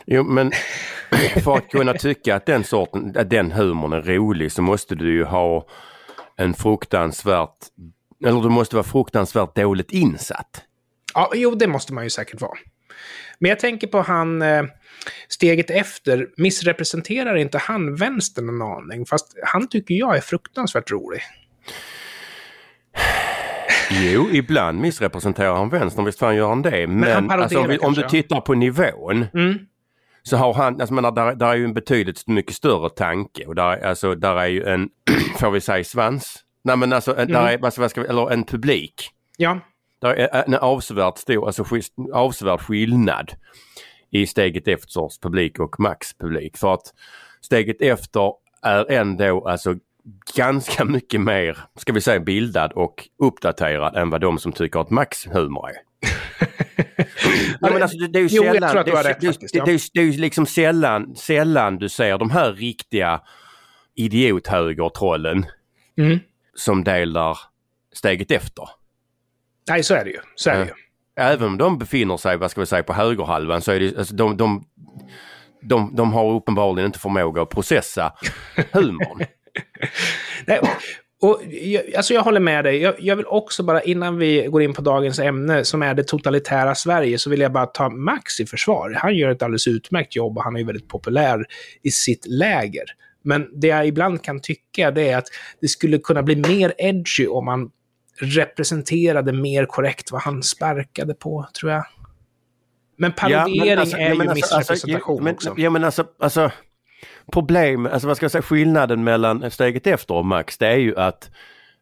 Jo, 0.06 0.24
men 0.24 0.52
för 1.44 1.58
att 1.58 1.70
kunna 1.70 1.94
tycka 1.94 2.36
att 2.36 2.46
den 2.46 2.64
sorten, 2.64 3.14
att 3.18 3.30
den 3.30 3.52
humorn 3.52 3.94
är 3.94 4.02
rolig 4.02 4.52
så 4.52 4.62
måste 4.62 4.96
du 4.96 5.14
ju 5.14 5.24
ha 5.24 5.68
en 6.38 6.54
fruktansvärt, 6.54 7.58
eller 8.26 8.42
du 8.42 8.50
måste 8.50 8.76
vara 8.76 8.84
fruktansvärt 8.84 9.56
dåligt 9.56 9.92
insatt. 9.92 10.62
Ja, 11.14 11.32
jo, 11.36 11.56
det 11.56 11.68
måste 11.68 11.94
man 11.94 12.04
ju 12.04 12.10
säkert 12.10 12.42
vara. 12.42 12.58
Men 13.40 13.50
jag 13.50 13.60
tänker 13.60 13.88
på 13.88 14.02
han, 14.02 14.42
eh, 14.42 14.64
steget 15.28 15.70
efter, 15.70 16.28
missrepresenterar 16.38 17.36
inte 17.36 17.58
han 17.58 17.96
vänstern 17.96 18.50
en 18.50 18.62
aning? 18.62 19.06
Fast 19.06 19.38
han 19.44 19.68
tycker 19.68 19.96
jag 19.96 20.18
är 20.18 20.22
fruktansvärt 20.22 20.92
rolig. 20.92 21.22
Jo, 24.02 24.30
ibland 24.32 24.80
missrepresenterar 24.80 25.56
han 25.56 25.70
vänstern, 25.70 26.06
visst 26.06 26.20
fan 26.20 26.36
gör 26.36 26.50
han 26.50 26.62
det. 26.62 26.88
Men, 26.88 27.00
men 27.00 27.30
han 27.30 27.42
alltså, 27.42 27.60
om, 27.60 27.68
vi, 27.68 27.78
om, 27.78 27.94
du 27.94 28.02
tittar 28.02 28.42
på 28.42 28.54
nivån 28.54 29.26
mm. 29.34 29.60
så 30.24 30.38
har 30.38 30.54
han, 30.54 30.82
alltså 30.82 30.94
menar, 30.94 31.12
där, 31.12 31.36
där 31.36 31.48
är 31.48 31.56
ju 31.56 31.66
en 31.66 31.74
betydligt 31.74 32.28
mycket 32.28 32.56
större 32.56 32.90
tanke 32.90 33.46
och 33.46 33.56
där, 33.56 33.86
alltså, 33.86 34.16
där 34.16 34.36
är 34.36 34.48
ju 34.48 34.64
en, 34.64 34.90
får 35.40 35.52
vi 35.52 35.62
säga 35.62 35.84
svans? 35.84 36.44
Nej 36.64 36.78
men 36.78 36.94
alltså, 36.94 37.16
mm. 37.16 37.28
där 37.28 37.48
är, 37.48 37.66
alltså, 37.66 37.82
vad 37.82 37.92
ska 37.92 38.02
vi, 38.02 38.08
eller 38.08 38.32
en 38.32 38.44
publik. 38.44 39.10
Ja. 39.38 39.60
Där 40.02 40.14
är 40.14 40.44
en 40.48 40.56
avsevärt 40.56 41.18
stor, 41.18 41.46
alltså 41.46 41.66
avsevärd 42.14 42.62
skillnad 42.62 43.32
i 44.12 44.28
steget 44.28 44.68
efters 44.68 45.20
publik 45.22 45.60
och 45.60 45.80
Max 45.80 46.14
publik. 46.14 46.58
För 46.58 46.74
att 46.74 46.94
steget 47.42 47.82
efter 47.82 48.34
är 48.62 48.92
ändå 48.92 49.48
alltså 49.48 49.76
ganska 50.36 50.86
mycket 50.86 51.22
mer, 51.22 51.58
ska 51.76 51.94
vi 51.94 52.02
säga 52.02 52.20
bildad 52.20 52.72
och 52.72 53.08
uppdaterad 53.24 53.96
än 53.96 54.10
vad 54.10 54.22
de 54.22 54.40
som 54.40 54.52
tycker 54.52 54.80
att 54.80 54.90
Max-humor 54.90 55.70
är. 55.70 55.76
ja, 57.60 57.70
men 57.72 57.84
alltså, 57.84 57.98
det, 57.98 58.20
är 58.20 58.24
ju 58.24 58.30
sällan, 58.30 58.78
är, 58.78 58.84
det, 59.94 60.02
är 60.02 60.18
liksom 60.18 60.46
sällan, 60.46 61.16
sällan 61.16 61.78
du 61.78 61.90
ser 61.90 62.18
de 62.18 62.32
här 62.32 62.54
riktiga 62.54 63.22
idiothögertrollen 63.96 65.46
Mm. 65.98 66.20
som 66.56 66.84
delar 66.84 67.38
steget 67.94 68.32
efter. 68.32 68.70
Nej, 69.70 69.84
så 69.84 69.94
är 69.94 70.04
det 70.04 70.10
ju. 70.10 70.20
Så 70.36 70.50
är 70.50 70.60
det 70.60 70.66
ju. 70.66 70.74
Även 71.16 71.48
om 71.48 71.58
de 71.58 71.78
befinner 71.78 72.18
sig, 72.18 72.38
vad 72.38 72.52
ska 72.52 72.62
vi 72.62 72.66
säga, 72.66 72.84
på 72.84 72.94
högerhalvan 72.94 73.62
så 73.62 73.72
är 73.72 73.80
det 73.80 73.98
alltså, 73.98 74.16
de, 74.16 74.38
de, 74.38 74.66
de, 75.62 75.96
de 75.96 76.14
har 76.14 76.32
uppenbarligen 76.34 76.86
inte 76.86 77.00
förmåga 77.00 77.42
att 77.42 77.50
processa 77.50 78.14
humorn. 78.72 79.26
Nej, 80.46 80.60
och 81.22 81.42
jag, 81.50 81.96
alltså 81.96 82.14
jag 82.14 82.22
håller 82.22 82.40
med 82.40 82.64
dig. 82.64 82.78
Jag, 82.78 82.96
jag, 83.00 83.16
vill 83.16 83.26
också 83.26 83.64
bara, 83.64 83.82
innan 83.82 84.18
vi 84.18 84.48
går 84.50 84.62
in 84.62 84.74
på 84.74 84.82
dagens 84.82 85.20
ämne, 85.20 85.66
som 85.66 85.82
är 85.82 85.94
det 85.94 86.04
totalitära 86.04 86.76
Sverige, 86.76 87.18
så 87.18 87.30
vill 87.30 87.40
jag 87.40 87.52
bara 87.52 87.66
ta 87.66 87.90
Max 87.90 88.40
i 88.40 88.46
försvar. 88.46 88.98
Han 88.98 89.16
gör 89.16 89.30
ett 89.30 89.42
alldeles 89.42 89.68
utmärkt 89.68 90.16
jobb 90.16 90.38
och 90.38 90.44
han 90.44 90.56
är 90.56 90.60
ju 90.60 90.66
väldigt 90.66 90.88
populär 90.88 91.46
i 91.82 91.92
sitt 91.92 92.26
läger. 92.28 92.84
Men 93.24 93.60
det 93.60 93.68
jag 93.68 93.88
ibland 93.88 94.24
kan 94.24 94.40
tycka 94.42 94.92
det 94.92 95.10
är 95.10 95.18
att 95.18 95.28
det 95.62 95.68
skulle 95.68 95.98
kunna 95.98 96.24
bli 96.24 96.36
mer 96.36 96.74
edgy 96.78 97.28
om 97.28 97.46
man 97.46 97.72
representerade 98.20 99.34
mer 99.34 99.66
korrekt 99.66 100.12
vad 100.12 100.22
han 100.22 100.44
sparkade 100.44 101.14
på, 101.14 101.48
tror 101.60 101.72
jag. 101.72 101.86
Men 102.98 103.12
parodiering 103.12 103.56
ja, 103.56 103.66
men 103.66 103.80
alltså, 103.80 103.98
är 103.98 104.10
ja, 104.10 104.16
men 104.16 104.26
ju 104.26 104.32
alltså, 104.32 104.58
missrepresentation 104.58 105.14
alltså, 105.14 105.24
men, 105.24 105.34
också. 105.34 105.54
Ja 105.58 105.70
men 105.70 105.84
alltså, 105.84 106.06
alltså 106.20 106.52
problem, 107.32 107.86
alltså 107.86 108.08
vad 108.08 108.18
ska 108.18 108.24
jag 108.24 108.32
säga, 108.32 108.42
skillnaden 108.42 109.04
mellan 109.04 109.52
steget 109.52 109.88
efter 109.88 110.14
och 110.14 110.26
Max 110.26 110.58
det 110.58 110.68
är 110.68 110.78
ju 110.78 110.98
att 110.98 111.32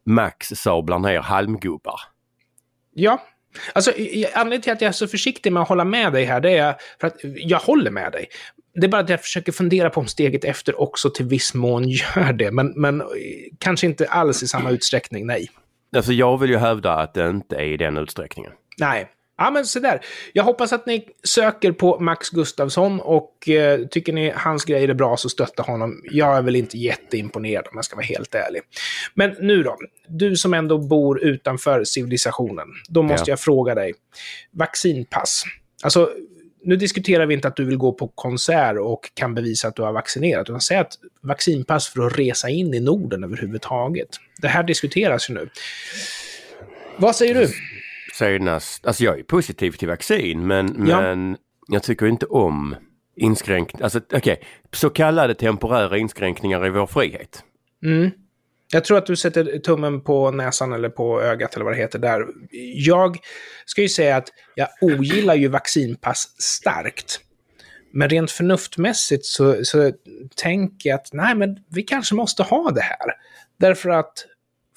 Max 0.05 0.47
sablar 0.47 0.99
ner 0.99 1.19
halmgubbar. 1.19 1.99
Ja. 2.93 3.21
Alltså, 3.73 3.91
anledningen 4.33 4.61
till 4.61 4.71
att 4.71 4.81
jag 4.81 4.89
är 4.89 4.93
så 4.93 5.07
försiktig 5.07 5.53
med 5.53 5.63
att 5.63 5.69
hålla 5.69 5.85
med 5.85 6.13
dig 6.13 6.25
här, 6.25 6.41
det 6.41 6.57
är 6.57 6.75
för 6.99 7.07
att 7.07 7.15
jag 7.23 7.59
håller 7.59 7.91
med 7.91 8.11
dig. 8.11 8.27
Det 8.73 8.85
är 8.85 8.89
bara 8.89 9.01
att 9.01 9.09
jag 9.09 9.21
försöker 9.21 9.51
fundera 9.51 9.89
på 9.89 9.99
om 9.99 10.07
steget 10.07 10.43
efter 10.43 10.81
också 10.81 11.09
till 11.09 11.25
viss 11.25 11.53
mån 11.53 11.89
gör 11.89 12.33
det, 12.33 12.51
men, 12.51 12.73
men 12.75 13.01
eh, 13.01 13.07
kanske 13.59 13.87
inte 13.87 14.07
alls 14.07 14.43
i 14.43 14.47
samma 14.47 14.69
utsträckning, 14.71 15.27
nej. 15.27 15.47
Alltså 15.95 16.13
jag 16.13 16.37
vill 16.37 16.49
ju 16.49 16.57
hävda 16.57 16.93
att 16.93 17.13
det 17.13 17.29
inte 17.29 17.55
är 17.55 17.63
i 17.63 17.77
den 17.77 17.97
utsträckningen. 17.97 18.51
Nej. 18.77 19.09
Ja, 19.37 19.51
men 19.51 19.65
så 19.65 19.79
där. 19.79 20.01
Jag 20.33 20.43
hoppas 20.43 20.73
att 20.73 20.85
ni 20.85 21.07
söker 21.23 21.71
på 21.71 21.99
Max 21.99 22.29
Gustafsson 22.29 22.99
och 22.99 23.49
eh, 23.49 23.79
tycker 23.87 24.13
ni 24.13 24.33
hans 24.35 24.65
grejer 24.65 24.89
är 24.89 24.93
bra 24.93 25.17
så 25.17 25.29
stötta 25.29 25.63
honom. 25.63 26.01
Jag 26.11 26.37
är 26.37 26.41
väl 26.41 26.55
inte 26.55 26.77
jätteimponerad 26.77 27.65
om 27.67 27.71
jag 27.75 27.85
ska 27.85 27.95
vara 27.95 28.05
helt 28.05 28.35
ärlig. 28.35 28.61
Men 29.13 29.35
nu 29.39 29.63
då, 29.63 29.77
du 30.07 30.35
som 30.35 30.53
ändå 30.53 30.77
bor 30.77 31.23
utanför 31.23 31.83
civilisationen, 31.83 32.67
då 32.89 33.01
måste 33.03 33.29
Ja. 33.29 33.31
jag 33.31 33.39
fråga 33.39 33.75
dig. 33.75 33.93
Vaccinpass. 34.51 35.43
Alltså, 35.83 36.09
nu 36.63 36.75
diskuterar 36.75 37.25
vi 37.25 37.33
inte 37.33 37.47
att 37.47 37.55
du 37.55 37.65
vill 37.65 37.77
gå 37.77 37.91
på 37.93 38.07
konsert 38.07 38.77
och 38.79 39.11
kan 39.13 39.35
bevisa 39.35 39.67
att 39.67 39.75
du 39.75 39.81
har 39.81 39.93
vaccinerat, 39.93 40.49
utan 40.49 40.61
säg 40.61 40.77
att 40.77 40.93
vaccinpass 41.21 41.89
för 41.89 42.07
att 42.07 42.19
resa 42.19 42.49
in 42.49 42.73
i 42.73 42.79
Norden 42.79 43.23
överhuvudtaget. 43.23 44.09
Det 44.41 44.47
här 44.47 44.63
diskuteras 44.63 45.29
ju 45.29 45.33
nu. 45.33 45.49
Vad 46.97 47.15
säger 47.15 47.33
du? 47.35 47.49
Senast, 48.25 48.85
alltså 48.85 49.03
jag 49.03 49.19
är 49.19 49.23
positiv 49.23 49.71
till 49.71 49.87
vaccin 49.87 50.47
men, 50.47 50.85
Ja. 50.87 51.01
men 51.01 51.37
jag 51.67 51.83
tycker 51.83 52.05
inte 52.05 52.25
om 52.25 52.75
inskränkningar, 53.15 53.83
alltså 53.83 54.01
okej, 54.13 54.41
så 54.73 54.89
kallade 54.89 55.35
temporära 55.35 55.97
inskränkningar 55.97 56.65
i 56.65 56.69
vår 56.69 56.87
frihet. 56.87 57.43
Mm. 57.83 58.11
Jag 58.73 58.85
tror 58.85 58.97
att 58.97 59.05
du 59.05 59.15
sätter 59.15 59.59
tummen 59.59 60.01
på 60.01 60.31
näsan 60.31 60.73
eller 60.73 60.89
på 60.89 61.21
ögat 61.21 61.55
eller 61.55 61.65
vad 61.65 61.73
det 61.73 61.77
heter 61.77 61.99
där. 61.99 62.25
Jag 62.75 63.17
ska 63.65 63.81
ju 63.81 63.89
säga 63.89 64.17
att 64.17 64.29
jag 64.55 64.67
ogillar 64.81 65.35
ju 65.35 65.47
vaccinpass 65.47 66.35
starkt. 66.37 67.19
Men 67.93 68.09
rent 68.09 68.31
förnuftmässigt 68.31 69.25
så, 69.25 69.65
så 69.65 69.91
tänker 70.35 70.89
jag 70.89 70.95
att 70.95 71.09
nej, 71.13 71.35
men 71.35 71.57
vi 71.69 71.83
kanske 71.83 72.15
måste 72.15 72.43
ha 72.43 72.71
det 72.71 72.81
här. 72.81 73.15
Därför 73.59 73.89
att 73.89 74.25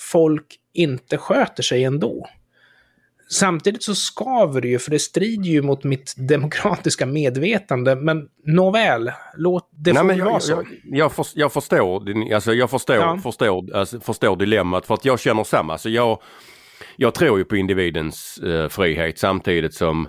folk 0.00 0.46
inte 0.72 1.18
sköter 1.18 1.62
sig 1.62 1.84
ändå. 1.84 2.28
Samtidigt 3.30 3.82
så 3.82 3.94
skaver 3.94 4.60
det 4.60 4.68
ju, 4.68 4.78
för 4.78 4.90
det 4.90 4.98
strider 4.98 5.44
ju 5.50 5.62
mot 5.62 5.84
mitt 5.84 6.14
demokratiska 6.16 7.06
medvetande. 7.06 7.96
Men 7.96 8.28
nåväl, 8.46 9.12
låt 9.36 9.68
det 9.72 9.92
Nej, 9.92 10.04
men 10.04 10.18
vara 10.20 10.32
jag, 10.32 10.42
så. 10.42 10.52
jag, 10.52 10.66
jag, 10.84 11.12
för, 11.12 11.26
jag 11.34 11.52
förstår, 11.52 12.32
alltså 12.34 12.54
jag 12.54 12.70
förstår, 12.70 12.96
Ja. 12.96 13.18
förstår, 13.22 13.76
alltså 13.76 14.00
förstår 14.00 14.36
dilemmat 14.36 14.86
för 14.86 14.94
att 14.94 15.04
jag 15.04 15.20
känner 15.20 15.44
samma. 15.44 15.78
Så 15.78 15.88
jag, 15.90 16.22
jag 16.96 17.14
tror 17.14 17.38
ju 17.38 17.44
på 17.44 17.56
individens 17.56 18.38
eh, 18.38 18.68
frihet 18.68 19.18
samtidigt 19.18 19.74
som 19.74 20.08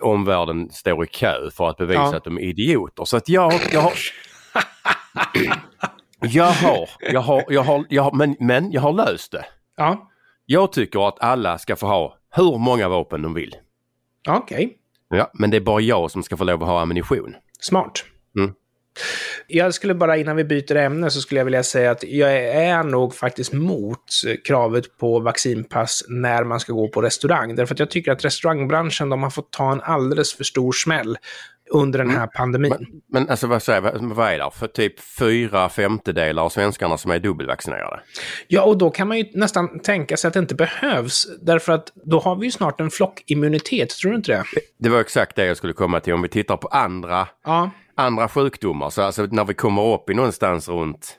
omvärlden 0.00 0.70
står 0.70 1.04
i 1.04 1.06
kö 1.06 1.50
för 1.50 1.68
att 1.68 1.76
bevisa 1.76 2.00
Ja. 2.00 2.16
att 2.16 2.24
de 2.24 2.38
är 2.38 2.42
idioter. 2.42 3.04
Så 3.04 3.16
att 3.16 3.28
jag, 3.28 3.52
jag 3.72 3.80
har... 3.80 3.92
jag 6.20 6.44
har, 6.44 6.88
jag 7.12 7.20
har, 7.20 7.44
jag 7.48 7.62
har, 7.62 7.84
jag 7.88 8.02
har 8.02 8.12
men, 8.12 8.36
men 8.40 8.72
jag 8.72 8.80
har 8.80 8.92
löst 8.92 9.32
det. 9.32 9.44
Ja, 9.76 10.10
Jag 10.46 10.72
tycker 10.72 11.08
att 11.08 11.20
alla 11.20 11.58
ska 11.58 11.76
få 11.76 11.86
ha 11.86 12.16
hur 12.36 12.58
många 12.58 12.88
vapen 12.88 13.22
de 13.22 13.34
vill. 13.34 13.54
okej. 14.28 14.78
Ja, 15.08 15.30
men 15.34 15.50
det 15.50 15.56
är 15.56 15.60
bara 15.60 15.80
jag 15.80 16.10
som 16.10 16.22
ska 16.22 16.36
få 16.36 16.44
lov 16.44 16.62
att 16.62 16.68
ha 16.68 16.80
ammunition. 16.80 17.34
Smart. 17.60 18.04
Mm. 18.38 18.54
Jag 19.46 19.74
skulle 19.74 19.94
bara, 19.94 20.16
innan 20.16 20.36
vi 20.36 20.44
byter 20.44 20.76
ämne, 20.76 21.10
så 21.10 21.20
skulle 21.20 21.40
jag 21.40 21.44
vilja 21.44 21.62
säga 21.62 21.90
att 21.90 22.04
jag 22.04 22.36
är 22.42 22.82
nog 22.82 23.14
faktiskt 23.14 23.52
mot 23.52 24.04
kravet 24.44 24.98
på 24.98 25.20
vaccinpass 25.20 26.04
när 26.08 26.44
man 26.44 26.60
ska 26.60 26.72
gå 26.72 26.88
på 26.88 27.02
restaurang. 27.02 27.54
Därför 27.54 27.74
att 27.74 27.78
jag 27.78 27.90
tycker 27.90 28.12
att 28.12 28.24
restaurangbranschen, 28.24 29.08
de 29.08 29.22
har 29.22 29.30
fått 29.30 29.52
ta 29.52 29.72
en 29.72 29.80
alldeles 29.80 30.34
för 30.34 30.44
stor 30.44 30.72
smäll 30.72 31.16
under 31.74 31.98
den 31.98 32.10
här 32.10 32.26
pandemin. 32.26 32.70
Men, 32.78 32.86
men 33.12 33.28
alltså 33.30 33.46
vad, 33.46 33.62
säger, 33.62 33.80
vad, 33.80 34.02
vad 34.02 34.32
är 34.32 34.38
det 34.38 34.50
för 34.54 34.66
typ 34.66 35.00
fyra 35.18 35.68
femtedelar 35.68 36.42
av 36.42 36.48
svenskarna 36.48 36.98
som 36.98 37.10
är 37.10 37.18
dubbelvaccinerade? 37.18 38.00
Ja, 38.48 38.62
och 38.62 38.78
då 38.78 38.90
kan 38.90 39.08
man 39.08 39.18
ju 39.18 39.24
nästan 39.34 39.78
tänka 39.80 40.16
sig 40.16 40.28
att 40.28 40.34
det 40.34 40.40
inte 40.40 40.54
behövs. 40.54 41.26
Därför 41.42 41.72
att 41.72 41.92
då 41.94 42.18
har 42.20 42.36
vi 42.36 42.44
ju 42.46 42.50
snart 42.50 42.80
en 42.80 42.90
flockimmunitet, 42.90 43.90
tror 43.90 44.10
du 44.10 44.16
inte 44.16 44.32
det? 44.32 44.44
Det 44.78 44.88
var 44.88 45.00
exakt 45.00 45.36
det 45.36 45.46
jag 45.46 45.56
skulle 45.56 45.72
komma 45.72 46.00
till 46.00 46.14
om 46.14 46.22
vi 46.22 46.28
tittar 46.28 46.56
på 46.56 46.68
andra, 46.68 47.28
Ja. 47.44 47.70
andra 47.96 48.28
sjukdomar. 48.28 48.90
Så 48.90 49.02
alltså 49.02 49.26
när 49.30 49.44
vi 49.44 49.54
kommer 49.54 49.94
upp 49.94 50.10
i 50.10 50.14
någonstans 50.14 50.68
runt 50.68 51.18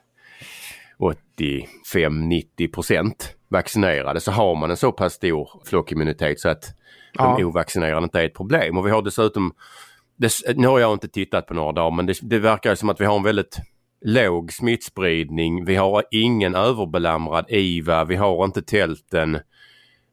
85-90 1.40 2.74
procent 2.74 3.32
vaccinerade 3.50 4.20
så 4.22 4.32
har 4.32 4.56
man 4.56 4.70
en 4.72 4.78
så 4.78 4.92
pass 4.92 5.14
stor 5.14 5.50
flockimmunitet 5.66 6.40
så 6.40 6.50
att 6.50 6.66
Ja. 7.18 7.36
de 7.38 7.44
ovaccinerade 7.46 8.04
inte 8.04 8.20
är 8.22 8.26
ett 8.26 8.34
problem. 8.34 8.78
Och 8.78 8.86
vi 8.88 8.92
har 8.92 9.02
dessutom, 9.02 9.54
det, 10.18 10.32
nu 10.56 10.68
har 10.68 10.80
jag 10.80 10.94
inte 10.94 11.08
tittat 11.08 11.48
på 11.48 11.54
några 11.54 11.72
dagar 11.72 11.96
men 11.96 12.06
det, 12.06 12.20
det 12.22 12.40
verkar 12.40 12.76
som 12.76 12.90
att 12.90 13.02
vi 13.02 13.06
har 13.06 13.18
en 13.18 13.24
väldigt 13.24 13.58
låg 14.06 14.54
smittspridning. 14.54 15.66
Vi 15.66 15.76
har 15.76 16.04
ingen 16.12 16.56
överbelamrad 16.56 17.46
IVA, 17.50 18.04
vi 18.04 18.16
har 18.16 18.46
inte 18.46 18.62
tälten. 18.62 19.40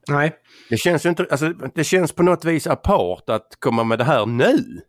Nej. 0.08 0.32
Det 0.68 0.76
känns 0.76 1.06
inte, 1.06 1.26
alltså, 1.30 1.52
det 1.74 1.84
känns 1.84 2.12
på 2.12 2.22
något 2.22 2.44
vis 2.44 2.66
apart 2.66 3.28
att 3.28 3.56
komma 3.58 3.84
med 3.84 3.98
det 3.98 4.04
här 4.04 4.26
nu. 4.26 4.82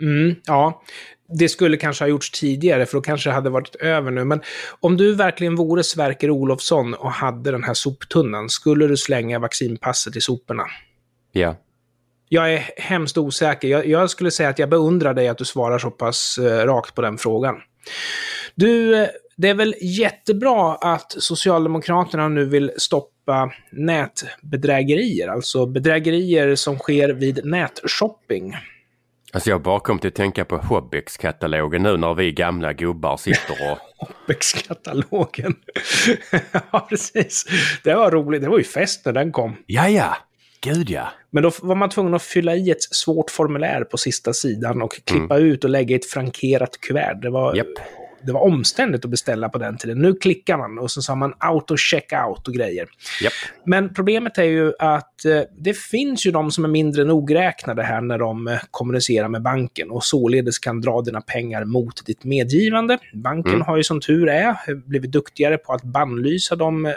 Mm, 0.00 0.34
ja, 0.44 0.82
det 1.38 1.48
skulle 1.48 1.76
kanske 1.76 2.04
ha 2.04 2.08
gjorts 2.08 2.30
tidigare, 2.30 2.86
för 2.86 2.98
då 2.98 3.02
kanske 3.02 3.30
det 3.30 3.34
hade 3.34 3.50
varit 3.50 3.74
över 3.74 4.10
nu. 4.10 4.24
Men 4.24 4.40
om 4.80 4.96
du 4.96 5.14
verkligen 5.14 5.56
vore 5.56 5.84
Sverker 5.84 6.30
Olofsson 6.30 6.94
och 6.94 7.12
hade 7.12 7.50
den 7.50 7.64
här 7.64 7.74
soptunnan, 7.74 8.48
skulle 8.48 8.86
du 8.86 8.96
slänga 8.96 9.38
vaccinpasset 9.38 10.16
i 10.16 10.20
soporna? 10.20 10.64
Ja. 11.32 11.56
Jag 12.28 12.54
är 12.54 12.70
hemskt 12.76 13.18
osäker. 13.18 13.68
Jag, 13.68 13.86
jag 13.86 14.10
skulle 14.10 14.30
säga 14.30 14.48
att 14.48 14.58
jag 14.58 14.68
beundrar 14.68 15.14
dig 15.14 15.28
att 15.28 15.38
du 15.38 15.44
svarar 15.44 15.78
så 15.78 15.90
pass 15.90 16.38
eh, 16.38 16.66
rakt 16.66 16.94
på 16.94 17.02
den 17.02 17.18
frågan. 17.18 17.56
Du, 18.54 19.02
eh, 19.02 19.08
det 19.36 19.48
är 19.48 19.54
väl 19.54 19.74
jättebra 19.80 20.74
att 20.74 21.14
Socialdemokraterna 21.18 22.28
nu 22.28 22.44
vill 22.44 22.70
stoppa 22.76 23.52
nätbedrägerier, 23.72 25.28
alltså 25.28 25.66
bedrägerier 25.66 26.54
som 26.54 26.78
sker 26.78 27.08
vid 27.08 27.44
nätshopping. 27.44 28.56
Alltså 29.32 29.50
jag 29.50 29.62
bara 29.62 29.80
kom 29.80 29.98
till 29.98 30.08
att 30.08 30.14
tänka 30.14 30.44
på 30.44 30.56
Hobbex-katalogen 30.56 31.82
nu 31.82 31.96
när 31.96 32.14
vi 32.14 32.32
gamla 32.32 32.72
gubbar 32.72 33.16
sitter 33.16 33.72
och... 33.72 33.78
Hobbex-katalogen. 34.08 35.54
ja, 36.72 36.86
precis. 36.88 37.44
Det 37.84 37.94
var 37.94 38.10
roligt. 38.10 38.42
Det 38.42 38.48
var 38.48 38.58
ju 38.58 38.64
fest 38.64 39.04
när 39.04 39.12
den 39.12 39.32
kom. 39.32 39.56
Ja, 39.66 39.88
ja. 39.88 40.16
Gud 40.60 40.90
ja. 40.90 41.08
Men 41.30 41.42
då 41.42 41.50
var 41.62 41.74
man 41.74 41.88
tvungen 41.90 42.14
att 42.14 42.22
fylla 42.22 42.54
i 42.56 42.70
ett 42.70 42.82
svårt 42.82 43.30
formulär 43.30 43.84
på 43.84 43.96
sista 43.96 44.32
sidan 44.32 44.82
och 44.82 45.00
klippa 45.04 45.38
ut 45.38 45.64
och 45.64 45.70
lägga 45.70 45.92
i 45.94 45.98
ett 45.98 46.06
frankerat 46.10 46.80
kuvert. 46.80 47.18
Det 47.22 47.30
var, 47.30 47.54
Japp. 47.56 47.66
det 48.22 48.32
var 48.32 48.40
omständigt 48.40 49.04
att 49.04 49.10
beställa 49.10 49.48
på 49.48 49.58
den 49.58 49.76
tiden. 49.76 49.98
Nu 49.98 50.14
klickar 50.14 50.58
man 50.58 50.78
och 50.78 50.90
så 50.90 51.02
sa 51.02 51.14
man 51.14 51.34
auto 51.38 51.76
checkout 51.76 52.48
och 52.48 52.54
grejer. 52.54 52.86
Japp. 53.22 53.32
Men 53.64 53.94
problemet 53.94 54.38
är 54.38 54.42
ju 54.44 54.72
att 54.78 55.24
eh, 55.24 55.40
det 55.58 55.76
finns 55.76 56.26
ju 56.26 56.30
de 56.30 56.50
som 56.50 56.64
är 56.64 56.68
mindre 56.68 57.04
nogräknade 57.04 57.82
här 57.82 58.00
när 58.00 58.18
de 58.18 58.48
eh, 58.48 58.58
kommunicerar 58.70 59.28
med 59.28 59.42
banken 59.42 59.90
och 59.90 60.04
således 60.04 60.58
kan 60.58 60.80
dra 60.80 61.00
dina 61.02 61.20
pengar 61.20 61.64
mot 61.64 62.06
ditt 62.06 62.24
medgivande. 62.24 62.98
Banken 63.14 63.52
Mm. 63.54 63.66
har 63.66 63.76
ju 63.76 63.82
som 63.84 64.00
tur 64.00 64.28
är 64.28 64.48
eh, 64.48 64.74
blivit 64.86 65.12
duktigare 65.12 65.58
på 65.58 65.72
att 65.72 65.82
bannlysa 65.82 66.56
de, 66.56 66.86
eh, 66.86 66.92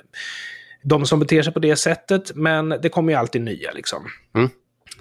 de 0.84 1.06
som 1.06 1.20
beter 1.20 1.42
sig 1.42 1.54
på 1.54 1.60
det 1.60 1.76
sättet, 1.76 2.32
men 2.36 2.70
det 2.70 2.90
kommer 2.90 3.14
ju 3.14 3.20
alltid 3.20 3.42
nya 3.42 3.72
liksom. 3.72 4.06
Mm. 4.36 4.50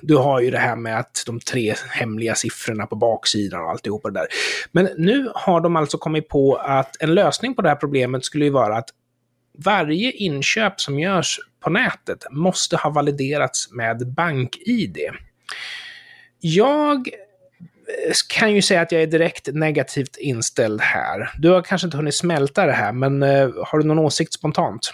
Du 0.00 0.16
har 0.16 0.40
ju 0.40 0.50
det 0.50 0.58
här 0.58 0.76
med 0.76 0.98
att 0.98 1.22
de 1.26 1.40
tre 1.40 1.74
hemliga 1.90 2.34
siffrorna 2.34 2.86
på 2.86 2.96
baksidan 2.96 3.60
och 3.60 3.70
alltihopa 3.70 4.10
det 4.10 4.20
där. 4.20 4.26
Men 4.72 4.88
nu 4.96 5.30
har 5.34 5.60
de 5.60 5.76
alltså 5.76 5.98
kommit 5.98 6.28
på 6.28 6.56
att 6.56 7.02
en 7.02 7.14
lösning 7.14 7.54
på 7.54 7.62
det 7.62 7.68
här 7.68 7.76
problemet 7.76 8.24
skulle 8.24 8.44
ju 8.44 8.50
vara 8.50 8.76
att 8.76 8.88
varje 9.64 10.12
inköp 10.12 10.80
som 10.80 10.98
görs 11.00 11.40
på 11.60 11.70
nätet 11.70 12.26
måste 12.30 12.76
ha 12.76 12.90
validerats 12.90 13.72
med 13.72 14.12
BankID. 14.12 14.98
Jag 16.40 17.08
kan 18.28 18.54
ju 18.54 18.62
säga 18.62 18.80
att 18.80 18.92
jag 18.92 19.02
är 19.02 19.06
direkt 19.06 19.48
negativt 19.54 20.16
inställd 20.16 20.80
här. 20.80 21.30
Du 21.38 21.48
har 21.48 21.62
kanske 21.62 21.86
inte 21.86 21.96
hunnit 21.96 22.14
smälta 22.14 22.66
det 22.66 22.72
här, 22.72 22.92
men 22.92 23.22
uh, 23.22 23.64
har 23.66 23.78
du 23.78 23.84
någon 23.84 23.98
åsikt 23.98 24.32
spontant? 24.32 24.90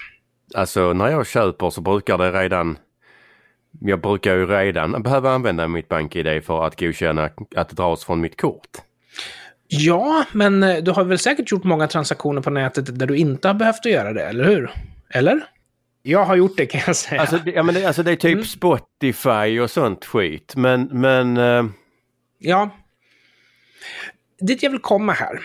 Alltså 0.54 0.92
när 0.92 1.08
jag 1.08 1.26
köper 1.26 1.70
så 1.70 1.80
brukar 1.80 2.18
det 2.18 2.32
redan 2.32 2.78
jag 3.80 4.00
brukar 4.00 4.34
ju 4.34 4.46
redan 4.46 5.02
behöva 5.02 5.30
använda 5.30 5.68
mitt 5.68 5.88
BankID 5.88 6.44
för 6.44 6.66
att 6.66 6.80
godkänna 6.80 7.30
att 7.56 7.68
det 7.68 7.76
dras 7.76 8.04
från 8.04 8.20
mitt 8.20 8.40
kort. 8.40 8.70
Ja, 9.66 10.24
men 10.32 10.62
eh, 10.62 10.76
du 10.76 10.90
har 10.90 11.04
väl 11.04 11.18
säkert 11.18 11.50
gjort 11.50 11.64
många 11.64 11.88
transaktioner 11.88 12.42
på 12.42 12.50
nätet 12.50 12.98
där 12.98 13.06
du 13.06 13.16
inte 13.16 13.48
har 13.48 13.54
behövt 13.54 13.86
att 13.86 13.92
göra 13.92 14.12
det, 14.12 14.22
eller 14.22 14.44
hur? 14.44 14.70
Eller? 15.10 15.44
Jag 16.02 16.24
har 16.24 16.36
gjort 16.36 16.56
det 16.56 16.66
kan 16.66 16.80
jag 16.86 16.96
säga. 16.96 17.20
Alltså, 17.20 17.38
det, 17.44 17.50
ja, 17.50 17.62
men 17.62 17.74
det, 17.74 17.84
alltså 17.84 18.02
det 18.02 18.12
är 18.12 18.16
typ 18.16 18.32
mm. 18.32 18.44
Spotify 18.44 19.60
och 19.60 19.70
sånt 19.70 20.04
skit, 20.04 20.56
men... 20.56 20.88
men 20.92 21.36
uh... 21.36 21.70
Ja. 22.38 22.70
Dit 24.40 24.62
jag 24.62 24.70
vill 24.70 24.80
komma 24.80 25.12
här, 25.12 25.40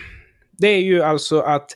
det 0.51 0.67
är 0.67 0.81
ju 0.81 1.03
alltså 1.03 1.39
att 1.39 1.75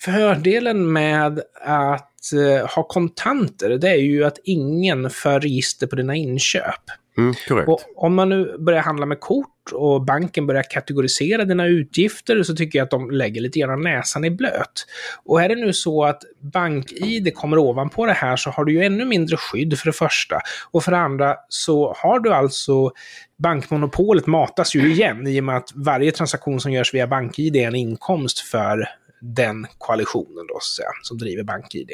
fördelen 0.00 0.92
med 0.92 1.42
att 1.64 2.20
uh, 2.34 2.66
ha 2.66 2.82
kontanter, 2.82 3.70
det 3.70 3.88
är 3.88 3.96
ju 3.96 4.24
att 4.24 4.38
ingen 4.44 5.10
för 5.10 5.40
register 5.40 5.86
på 5.86 5.96
dina 5.96 6.14
inköp. 6.14 6.82
Mm, 7.18 7.34
och 7.66 7.80
om 7.96 8.14
man 8.14 8.28
nu 8.28 8.56
börjar 8.58 8.82
handla 8.82 9.06
med 9.06 9.20
kort 9.20 9.72
och 9.72 10.04
banken 10.04 10.46
börjar 10.46 10.62
kategorisera 10.62 11.44
dina 11.44 11.66
utgifter 11.66 12.42
så 12.42 12.56
tycker 12.56 12.78
jag 12.78 12.84
att 12.84 12.90
de 12.90 13.10
lägger 13.10 13.40
lite 13.40 13.58
grann 13.58 13.82
näsan 13.82 14.24
i 14.24 14.30
blöt. 14.30 14.86
Och 15.24 15.42
är 15.42 15.48
det 15.48 15.54
nu 15.54 15.72
så 15.72 16.04
att 16.04 16.22
BankID 16.40 17.34
kommer 17.34 17.58
ovanpå 17.58 18.06
det 18.06 18.12
här 18.12 18.36
så 18.36 18.50
har 18.50 18.64
du 18.64 18.72
ju 18.72 18.84
ännu 18.84 19.04
mindre 19.04 19.36
skydd 19.36 19.78
för 19.78 19.86
det 19.86 19.92
första. 19.92 20.40
Och 20.70 20.84
för 20.84 20.92
det 20.92 20.98
andra 20.98 21.36
så 21.48 21.94
har 21.96 22.20
du 22.20 22.32
alltså 22.32 22.90
bankmonopolet 23.38 24.26
matas 24.26 24.74
ju 24.74 24.92
igen 24.92 25.26
i 25.26 25.40
och 25.40 25.44
med 25.44 25.56
att 25.56 25.72
varje 25.74 26.12
transaktion 26.12 26.60
som 26.60 26.72
görs 26.72 26.94
via 26.94 27.06
BankID 27.06 27.56
är 27.56 27.66
en 27.66 27.74
inkomst 27.74 28.38
för 28.38 28.88
den 29.20 29.66
koalitionen 29.78 30.46
då, 30.48 30.58
så 30.60 30.74
säga, 30.74 30.88
som 31.02 31.18
driver 31.18 31.42
BankID. 31.42 31.90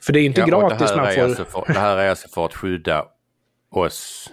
För 0.00 0.12
det 0.12 0.20
är 0.20 0.24
inte 0.24 0.40
ja, 0.40 0.46
gratis 0.46 0.96
man 0.96 1.14
får... 1.14 1.22
Alltså 1.22 1.44
för, 1.44 1.64
det 1.66 1.80
här 1.80 1.96
är 1.96 2.10
alltså 2.10 2.28
för 2.28 2.46
att 2.46 2.54
skydda 2.54 3.04
oss 3.70 4.30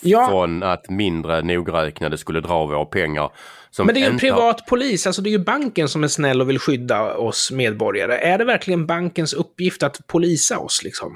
ja. 0.00 0.28
från 0.28 0.62
att 0.62 0.90
mindre 0.90 1.42
nogräknade 1.42 2.18
skulle 2.18 2.40
dra 2.40 2.66
våra 2.66 2.84
pengar. 2.84 3.30
Men 3.78 3.86
det 3.86 4.00
är 4.00 4.02
ju 4.02 4.06
en 4.06 4.18
privat 4.18 4.60
har... 4.60 4.66
polis, 4.68 5.06
alltså 5.06 5.22
det 5.22 5.28
är 5.28 5.32
ju 5.32 5.38
banken 5.38 5.88
som 5.88 6.04
är 6.04 6.08
snäll 6.08 6.40
och 6.40 6.48
vill 6.48 6.58
skydda 6.58 7.14
oss 7.14 7.50
medborgare. 7.50 8.18
Är 8.18 8.38
det 8.38 8.44
verkligen 8.44 8.86
bankens 8.86 9.32
uppgift 9.32 9.82
att 9.82 10.06
polisa 10.06 10.58
oss 10.58 10.82
liksom? 10.82 11.14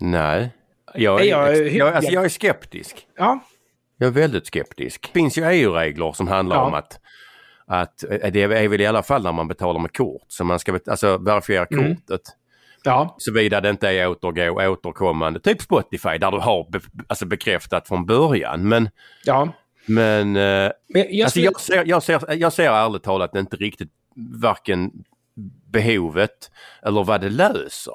Nej. 0.00 0.50
Jag, 0.94 1.20
är, 1.20 1.24
jag, 1.24 1.68
jag, 1.68 1.94
alltså, 1.94 2.12
jag 2.12 2.24
är 2.24 2.28
skeptisk. 2.28 3.06
Ja. 3.16 3.40
Jag 3.98 4.06
är 4.06 4.10
väldigt 4.10 4.46
skeptisk. 4.46 5.10
Det 5.12 5.18
finns 5.20 5.38
ju 5.38 5.44
EU-regler 5.44 6.12
som 6.12 6.28
handlar 6.28 6.56
ja. 6.56 6.62
om 6.62 6.74
att 6.74 7.00
att 7.66 8.04
eh, 8.04 8.32
det 8.32 8.42
är 8.42 8.68
väl 8.68 8.80
i 8.80 8.86
alla 8.86 9.02
fall 9.02 9.22
när 9.22 9.32
man 9.32 9.48
betalar 9.48 9.80
med 9.80 9.96
kort. 9.96 10.24
Så 10.28 10.44
man 10.44 10.58
ska 10.58 10.78
alltså 10.86 11.18
verifiera 11.18 11.66
mm. 11.70 11.96
kortet. 11.96 12.22
Ja. 12.82 13.14
Såvida 13.18 13.60
det 13.60 13.70
inte 13.70 13.88
är 13.88 14.08
återgå, 14.08 14.72
återkommande, 14.72 15.40
typ 15.40 15.62
Spotify 15.62 16.18
där 16.18 16.30
du 16.30 16.38
har 16.38 16.70
be, 16.70 16.80
alltså 17.06 17.26
bekräftat 17.26 17.88
från 17.88 18.06
början. 18.06 18.68
Men, 18.68 18.90
ja. 19.24 19.48
men, 19.86 20.36
eh, 20.36 20.70
men 20.88 21.06
jag, 21.10 21.24
alltså 21.24 21.40
jag, 21.40 21.60
ser, 21.60 21.84
jag, 21.86 22.02
ser, 22.02 22.34
jag 22.34 22.52
ser 22.52 22.70
ärligt 22.70 23.02
talat 23.02 23.36
inte 23.36 23.56
riktigt 23.56 23.90
varken 24.42 24.90
behovet 25.72 26.50
eller 26.82 27.04
vad 27.04 27.20
det 27.20 27.30
löser. 27.30 27.94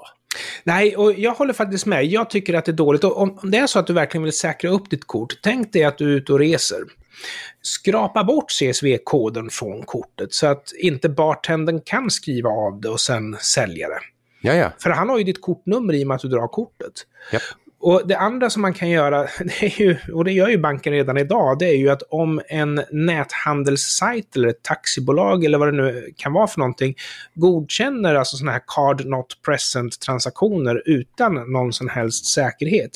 Nej, 0.64 0.96
och 0.96 1.14
jag 1.14 1.32
håller 1.32 1.54
faktiskt 1.54 1.86
med. 1.86 2.06
Jag 2.06 2.30
tycker 2.30 2.54
att 2.54 2.66
det 2.66 2.72
är 2.72 2.74
dåligt. 2.74 3.04
Och 3.04 3.22
om 3.22 3.40
det 3.44 3.58
är 3.58 3.68
så 3.68 3.80
att 3.80 3.88
du 3.88 3.94
verkligen 3.94 4.24
vill 4.24 4.34
säkra 4.34 4.70
upp 4.70 4.90
ditt 4.90 5.08
kort, 5.08 5.34
tänk 5.42 5.74
dig 5.74 5.84
att 5.84 5.98
du 5.98 6.14
är 6.14 6.18
ute 6.18 6.34
och 6.34 6.40
reser. 6.40 6.78
Skrapa 7.62 8.24
bort 8.24 8.52
CSV-koden 8.52 9.50
från 9.50 9.84
kortet 9.84 10.34
så 10.34 10.48
att 10.48 10.72
inte 10.80 11.10
bartendern 11.10 11.82
kan 11.86 12.10
skriva 12.10 12.50
av 12.50 12.82
det 12.82 12.90
och 12.90 13.02
sen 13.02 13.38
sälja 13.42 13.88
det. 13.88 14.02
Jaja. 14.44 14.74
För 14.80 14.90
han 14.90 15.10
har 15.10 15.18
ju 15.18 15.24
ditt 15.24 15.42
kortnummer 15.42 15.94
i 15.94 16.04
och 16.04 16.08
med 16.08 16.16
att 16.16 16.22
du 16.22 16.28
drar 16.28 16.48
kortet. 16.48 16.94
Japp. 17.34 17.42
Och 17.84 18.08
det 18.08 18.18
andra 18.18 18.50
som 18.50 18.62
man 18.62 18.74
kan 18.74 18.90
göra, 18.90 19.22
det 19.40 19.64
är 19.64 19.82
ju, 19.82 19.98
och 20.14 20.26
det 20.26 20.32
gör 20.32 20.50
ju 20.50 20.58
banken 20.58 20.94
redan 20.94 21.18
idag, 21.18 21.60
det 21.60 21.66
är 21.66 21.78
ju 21.78 21.90
att 21.90 22.02
om 22.10 22.42
en 22.48 22.82
näthandelssajt 22.92 24.36
eller 24.36 24.48
ett 24.48 24.64
taxibolag 24.64 25.46
eller 25.46 25.58
vad 25.58 25.68
det 25.68 25.84
nu 25.84 26.14
kan 26.18 26.34
vara 26.34 26.48
för 26.48 26.60
någonting 26.60 26.96
godkänner 27.34 28.16
alltså 28.16 28.38
sådana 28.38 28.52
här 28.52 28.62
card 28.68 29.06
not 29.06 29.42
present 29.46 30.00
transaktioner 30.00 30.84
utan 30.86 31.52
någon 31.52 31.74
som 31.74 31.90
helst 31.90 32.26
säkerhet, 32.26 32.92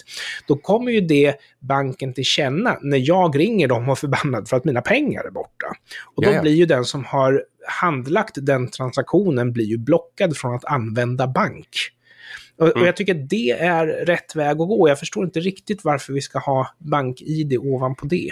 då 0.47 0.55
kommer 0.55 0.91
ju 0.91 1.01
det 1.01 1.35
banken 1.59 2.13
till 2.13 2.25
känna 2.25 2.77
när 2.81 2.97
jag 3.07 3.39
ringer 3.39 3.67
dem 3.67 3.89
och 3.89 3.99
förbannad 3.99 4.49
för 4.49 4.57
att 4.57 4.65
mina 4.65 4.81
pengar 4.81 5.23
är 5.23 5.31
borta. 5.31 5.67
Och 6.15 6.23
då 6.23 6.29
Jaja. 6.29 6.41
blir 6.41 6.53
ju 6.53 6.65
den 6.65 6.85
som 6.85 7.05
har 7.05 7.43
handlagt 7.67 8.35
den 8.35 8.67
transaktionen 8.67 9.53
blir 9.53 9.65
ju 9.65 9.77
blockad 9.77 10.37
från 10.37 10.55
att 10.55 10.65
använda 10.65 11.27
bank. 11.27 11.67
Och, 12.57 12.67
mm. 12.67 12.81
och, 12.81 12.87
jag 12.87 12.95
tycker 12.95 13.13
det 13.13 13.51
är 13.51 13.87
rätt 13.87 14.35
väg 14.35 14.51
att 14.51 14.57
gå. 14.57 14.89
Jag 14.89 14.99
förstår 14.99 15.25
inte 15.25 15.39
riktigt 15.39 15.83
varför 15.83 16.13
vi 16.13 16.21
ska 16.21 16.39
ha 16.39 16.67
bank-id 16.77 17.57
ovanpå 17.57 18.05
det. 18.05 18.31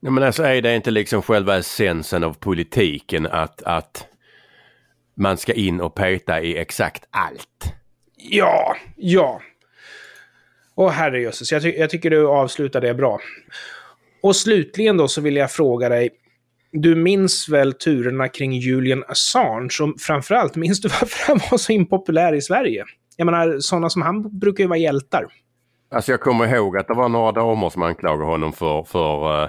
Ja, 0.00 0.10
men 0.10 0.24
alltså 0.24 0.42
är 0.42 0.62
det 0.62 0.76
inte 0.76 0.90
liksom 0.90 1.22
själva 1.22 1.58
essensen 1.58 2.24
av 2.24 2.34
politiken 2.34 3.26
att, 3.26 3.62
att 3.62 4.06
man 5.16 5.36
ska 5.36 5.52
in 5.52 5.80
och 5.80 5.94
peta 5.94 6.40
i 6.40 6.58
exakt 6.58 7.04
allt? 7.10 7.74
Ja, 8.16 8.76
ja. 8.96 9.40
Åh 10.74 10.90
herrejösses, 10.90 11.52
jag, 11.52 11.62
ty 11.62 11.70
jag 11.70 11.90
tycker 11.90 12.10
du 12.10 12.26
avslutar 12.26 12.80
det 12.80 12.94
bra. 12.94 13.20
Och 14.22 14.36
slutligen 14.36 14.96
då 14.96 15.08
så 15.08 15.20
vill 15.20 15.36
jag 15.36 15.50
fråga 15.50 15.88
dig, 15.88 16.10
du 16.72 16.94
minns 16.94 17.48
väl 17.48 17.72
turerna 17.72 18.28
kring 18.28 18.52
Julian 18.52 19.04
Assange 19.08 19.78
och 19.82 20.00
framförallt 20.00 20.56
minns 20.56 20.80
du 20.80 20.88
varför 21.00 21.26
han 21.26 21.40
var 21.50 21.58
så 21.58 21.72
impopulär 21.72 22.32
i 22.34 22.40
Sverige? 22.40 22.84
Jag 23.20 23.24
menar, 23.24 23.58
sådana 23.58 23.90
som 23.90 24.02
han 24.02 24.38
brukar 24.38 24.64
ju 24.64 24.68
vara 24.68 24.78
hjältar. 24.78 25.26
Alltså 25.90 26.10
jag 26.10 26.20
kommer 26.20 26.54
ihåg 26.54 26.76
att 26.76 26.88
det 26.88 26.94
var 26.94 27.08
några 27.08 27.32
damer 27.32 27.70
som 27.70 27.82
anklagade 27.82 28.24
honom 28.24 28.52
för, 28.52 28.82
för 28.82 29.42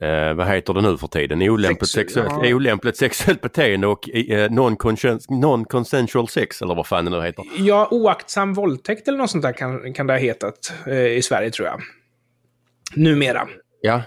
eh, 0.00 0.34
vad 0.34 0.46
heter 0.46 0.74
det 0.74 0.80
nu 0.80 0.96
för 0.96 1.06
tiden? 1.06 1.42
Olämpligt, 1.42 1.90
Sex, 1.90 2.12
sexuellt, 2.12 2.46
ja. 2.46 2.54
olämpligt 2.54 2.96
sexuellt 2.96 3.40
beteende 3.40 3.86
och 3.86 4.10
eh, 4.10 4.50
non-consensual 4.50 6.26
sex 6.26 6.62
eller 6.62 6.74
vad 6.74 6.86
fan 6.86 7.04
det 7.04 7.10
nu 7.10 7.22
heter. 7.22 7.44
Ja, 7.58 7.88
oaktsam 7.90 8.54
våldtäkt 8.54 9.08
eller 9.08 9.18
något 9.18 9.30
sånt 9.30 9.42
där 9.42 9.52
kan, 9.52 9.92
kan 9.92 10.06
det 10.06 10.12
ha 10.12 10.18
hetat 10.18 10.72
eh, 10.86 11.06
i 11.06 11.22
Sverige 11.22 11.50
tror 11.50 11.68
jag. 11.68 11.80
Numera. 12.96 13.48
Ja. 13.80 14.02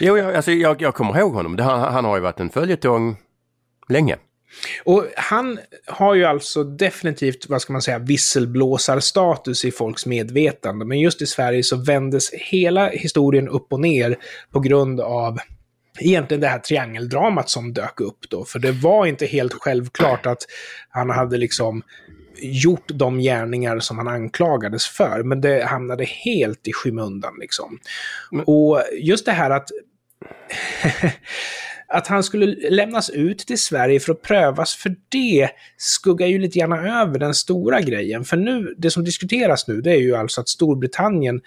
Jo, 0.00 0.18
jag, 0.18 0.34
alltså, 0.34 0.50
jag, 0.50 0.82
jag 0.82 0.94
kommer 0.94 1.18
ihåg 1.18 1.34
honom. 1.34 1.58
Han, 1.58 1.80
han 1.92 2.04
har 2.04 2.16
ju 2.16 2.22
varit 2.22 2.40
en 2.40 2.50
följetong 2.50 3.16
länge. 3.88 4.16
Och 4.84 5.06
han 5.16 5.58
har 5.86 6.14
ju 6.14 6.24
alltså 6.24 6.64
definitivt, 6.64 7.48
vad 7.48 7.62
ska 7.62 7.72
man 7.72 7.82
säga, 7.82 7.98
visselblåsarstatus 7.98 9.64
i 9.64 9.70
folks 9.70 10.06
medvetande. 10.06 10.84
Men 10.84 11.00
just 11.00 11.22
i 11.22 11.26
Sverige 11.26 11.62
så 11.62 11.76
vändes 11.76 12.30
hela 12.32 12.88
historien 12.88 13.48
upp 13.48 13.72
och 13.72 13.80
ner 13.80 14.16
på 14.50 14.60
grund 14.60 15.00
av 15.00 15.38
egentligen 16.00 16.40
det 16.40 16.48
här 16.48 16.58
triangeldramat 16.58 17.50
som 17.50 17.72
dök 17.72 18.00
upp 18.00 18.30
då. 18.30 18.44
För 18.44 18.58
det 18.58 18.72
var 18.72 19.06
inte 19.06 19.26
helt 19.26 19.54
självklart 19.54 20.26
att 20.26 20.42
han 20.88 21.10
hade 21.10 21.36
liksom 21.36 21.82
gjort 22.38 22.88
de 22.88 23.18
gärningar 23.18 23.78
som 23.78 23.98
han 23.98 24.08
anklagades 24.08 24.86
för. 24.86 25.22
Men 25.22 25.40
det 25.40 25.64
hamnade 25.64 26.04
helt 26.04 26.68
i 26.68 26.72
skymundan 26.72 27.34
liksom. 27.40 27.78
Och 28.46 28.82
just 29.00 29.26
det 29.26 29.32
här 29.32 29.50
att 29.50 29.68
att 31.88 32.06
han 32.06 32.22
skulle 32.22 32.70
lämnas 32.70 33.10
ut 33.10 33.38
till 33.38 33.60
Sverige 33.60 34.00
för 34.00 34.12
att 34.12 34.22
prövas 34.22 34.74
för 34.74 34.96
det 35.08 35.48
skuggar 35.76 36.26
ju 36.26 36.38
lite 36.38 36.58
grann 36.58 36.72
över 36.72 37.18
den 37.18 37.34
stora 37.34 37.80
grejen. 37.80 38.24
För 38.24 38.36
nu, 38.36 38.74
det 38.78 38.90
som 38.90 39.04
diskuteras 39.04 39.68
nu, 39.68 39.80
det 39.80 39.90
är 39.90 40.00
ju 40.00 40.16
alltså 40.16 40.40
att 40.40 40.48
Storbritannien 40.48 41.40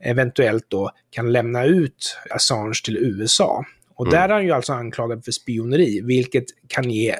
eventuellt 0.00 0.64
då 0.68 0.90
kan 1.10 1.32
lämna 1.32 1.64
ut 1.64 2.18
Assange 2.30 2.80
till 2.84 2.96
USA. 2.96 3.64
Och 3.94 4.06
mm. 4.06 4.18
där 4.18 4.28
är 4.28 4.32
han 4.34 4.44
ju 4.44 4.52
alltså 4.52 4.72
anklagad 4.72 5.24
för 5.24 5.32
spioneri, 5.32 6.00
vilket 6.00 6.44
kan 6.68 6.90
ge 6.90 7.16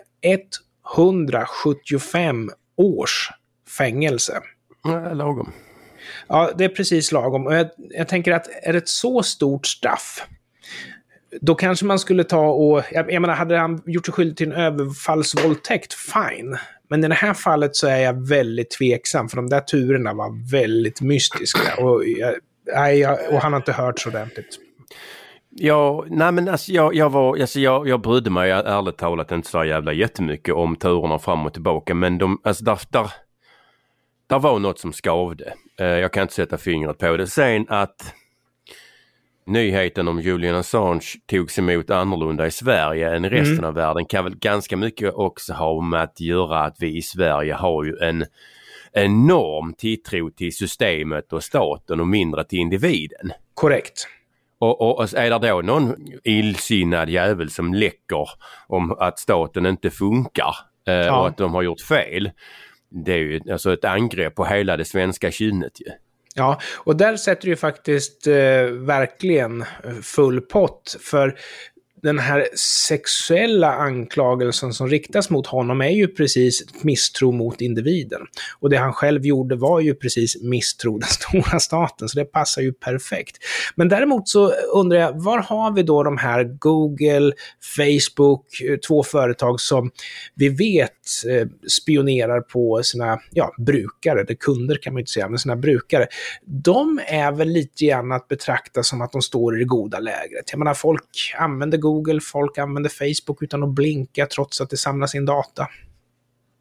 175 0.96 2.50
års 2.76 3.30
fängelse. 3.78 4.40
Ja, 4.84 5.12
lagom. 5.12 5.52
Ja, 6.28 6.50
det 6.58 6.64
är 6.64 6.68
precis 6.68 7.12
lagom. 7.12 7.46
Och 7.46 7.54
jag, 7.54 7.68
jag 7.76 8.08
tänker 8.08 8.32
att 8.32 8.48
är 8.62 8.72
det 8.72 8.78
ett 8.78 8.88
så 8.88 9.22
stort 9.22 9.66
straff 9.66 10.26
då 11.40 11.54
kanske 11.54 11.86
man 11.86 11.98
skulle 11.98 12.24
ta 12.24 12.46
och... 12.46 12.82
Jag, 12.92 13.12
jag 13.12 13.22
menar, 13.22 13.34
hade 13.34 13.56
han 13.56 13.82
gjort 13.86 14.06
sig 14.06 14.14
skyldig 14.14 14.36
till 14.36 14.52
en 14.52 14.58
överfallsvåldtäkt, 14.58 15.94
fine. 15.94 16.56
Men 16.88 17.04
i 17.04 17.08
det 17.08 17.14
här 17.14 17.34
fallet 17.34 17.76
så 17.76 17.86
är 17.86 17.98
jag 17.98 18.28
väldigt 18.28 18.70
tveksam, 18.70 19.28
för 19.28 19.36
de 19.36 19.48
där 19.48 19.60
turerna 19.60 20.14
var 20.14 20.50
väldigt 20.50 21.00
mystiska. 21.00 21.84
Och 21.84 22.04
jag, 22.06 22.34
nej, 22.74 22.98
jag, 22.98 23.18
och 23.30 23.40
han 23.40 23.52
har 23.52 23.60
inte 23.60 23.72
hört 23.72 24.00
så 24.00 24.08
ordentligt. 24.08 24.58
Ja, 25.50 26.04
nej 26.08 26.32
men 26.32 26.48
alltså 26.48 26.72
jag, 26.72 26.94
jag 26.94 27.10
var, 27.10 27.40
alltså 27.40 27.60
jag, 27.60 27.88
jag 27.88 28.00
brydde 28.00 28.30
mig 28.30 28.50
ärligt 28.50 28.98
talat 28.98 29.32
inte 29.32 29.48
så 29.48 29.64
jävla 29.64 29.92
jättemycket 29.92 30.54
om 30.54 30.76
turerna 30.76 31.18
fram 31.18 31.46
och 31.46 31.52
tillbaka 31.52 31.94
men 31.94 32.18
de, 32.18 32.40
alltså 32.44 32.64
där, 32.64 32.78
där, 32.90 33.12
där 34.26 34.38
var 34.38 34.58
något 34.58 34.78
som 34.78 34.92
skavde. 34.92 35.54
Eh, 35.80 35.86
jag 35.86 36.12
kan 36.12 36.22
inte 36.22 36.34
sätta 36.34 36.58
fingret 36.58 36.98
på 36.98 37.16
det. 37.16 37.26
Sen 37.26 37.66
att 37.68 38.14
nyheten 39.46 40.08
om 40.08 40.20
Julian 40.20 40.56
Assange 40.56 41.06
togs 41.26 41.58
emot 41.58 41.90
annorlunda 41.90 42.46
i 42.46 42.50
Sverige 42.50 43.16
än 43.16 43.24
i 43.24 43.28
resten 43.28 43.58
mm. 43.58 43.64
av 43.64 43.74
världen 43.74 44.04
kan 44.04 44.24
väl 44.24 44.36
ganska 44.36 44.76
mycket 44.76 45.14
också 45.14 45.52
ha 45.52 45.80
med 45.80 46.02
att 46.02 46.20
göra 46.20 46.64
att 46.64 46.76
vi 46.80 46.96
i 46.96 47.02
Sverige 47.02 47.54
har 47.54 47.84
ju 47.84 47.96
en 47.96 48.24
enorm 48.92 49.74
tilltro 49.74 50.30
till 50.30 50.56
systemet 50.56 51.32
och 51.32 51.44
staten 51.44 52.00
och 52.00 52.06
mindre 52.06 52.44
till 52.44 52.58
individen. 52.58 53.32
Korrekt. 53.54 54.06
Och, 54.58 54.80
och, 54.80 54.98
och 54.98 55.14
är 55.14 55.30
det 55.30 55.48
då 55.48 55.60
någon 55.60 55.96
illsinnad 56.24 57.08
jävel 57.08 57.50
som 57.50 57.74
läcker 57.74 58.28
om 58.66 58.92
att 58.92 59.18
staten 59.18 59.66
inte 59.66 59.90
funkar 59.90 60.56
eh, 60.86 60.94
ja. 60.94 61.20
och 61.20 61.28
att 61.28 61.36
de 61.36 61.54
har 61.54 61.62
gjort 61.62 61.80
fel. 61.80 62.30
Det 62.90 63.12
är 63.12 63.18
ju 63.18 63.40
alltså 63.52 63.72
ett 63.72 63.84
angrepp 63.84 64.34
på 64.34 64.44
hela 64.44 64.76
det 64.76 64.84
svenska 64.84 65.30
kynnet 65.30 65.80
ju. 65.80 65.86
Ja, 66.34 66.60
och 66.76 66.96
där 66.96 67.16
sätter 67.16 67.42
du 67.42 67.48
ju 67.48 67.56
faktiskt 67.56 68.26
eh, 68.26 68.34
verkligen 68.70 69.64
full 70.02 70.40
pott. 70.40 70.96
För 71.00 71.38
den 72.02 72.18
här 72.18 72.48
sexuella 72.88 73.72
anklagelsen 73.72 74.72
som 74.72 74.88
riktas 74.88 75.30
mot 75.30 75.46
honom 75.46 75.80
är 75.80 75.90
ju 75.90 76.08
precis 76.08 76.62
misstro 76.82 77.32
mot 77.32 77.60
individen. 77.60 78.20
Och 78.60 78.70
det 78.70 78.76
han 78.76 78.92
själv 78.92 79.26
gjorde 79.26 79.56
var 79.56 79.80
ju 79.80 79.94
precis 79.94 80.42
misstro 80.42 80.98
den 80.98 81.08
stora 81.42 81.60
staten, 81.60 82.08
så 82.08 82.18
det 82.18 82.24
passar 82.24 82.62
ju 82.62 82.72
perfekt. 82.72 83.36
Men 83.74 83.88
däremot 83.88 84.28
så 84.28 84.52
undrar 84.74 84.98
jag, 84.98 85.22
var 85.22 85.38
har 85.38 85.72
vi 85.72 85.82
då 85.82 86.02
de 86.02 86.16
här 86.16 86.44
Google, 86.44 87.32
Facebook, 87.76 88.60
eh, 88.60 88.76
två 88.76 89.02
företag 89.02 89.60
som 89.60 89.90
vi 90.34 90.48
vet 90.48 90.90
eh, 91.28 91.48
spionerar 91.68 92.40
på 92.40 92.80
sina 92.82 93.20
ja, 93.30 93.54
brukare, 93.58 94.20
eller 94.20 94.34
kunder 94.34 94.76
kan 94.82 94.92
man 94.92 94.98
ju 94.98 95.02
inte 95.02 95.12
säga, 95.12 95.28
men 95.28 95.38
sina 95.38 95.56
brukare. 95.56 96.06
De 96.46 97.00
är 97.06 97.32
väl 97.32 97.48
lite 97.48 97.86
grann 97.86 98.12
att 98.12 98.28
betrakta 98.28 98.82
som 98.82 99.00
att 99.00 99.12
de 99.12 99.22
står 99.22 99.56
i 99.56 99.58
det 99.58 99.64
goda 99.64 99.98
lägret. 99.98 100.44
Jag 100.50 100.58
menar, 100.58 100.74
folk 100.74 101.34
använder 101.38 101.78
Google 101.78 101.91
Google, 101.92 102.20
folk 102.20 102.58
använder 102.58 102.90
Facebook 102.90 103.42
utan 103.42 103.62
att 103.62 103.74
blinka 103.74 104.26
trots 104.26 104.60
att 104.60 104.70
det 104.70 104.76
samlas 104.76 105.14
in 105.14 105.24
data. 105.24 105.68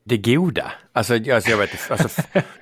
Det 0.04 0.18
goda? 0.18 0.72
Alltså, 0.94 1.14
alltså 1.14 1.50
jag 1.50 1.58
vet 1.58 1.92
alltså, 1.92 2.22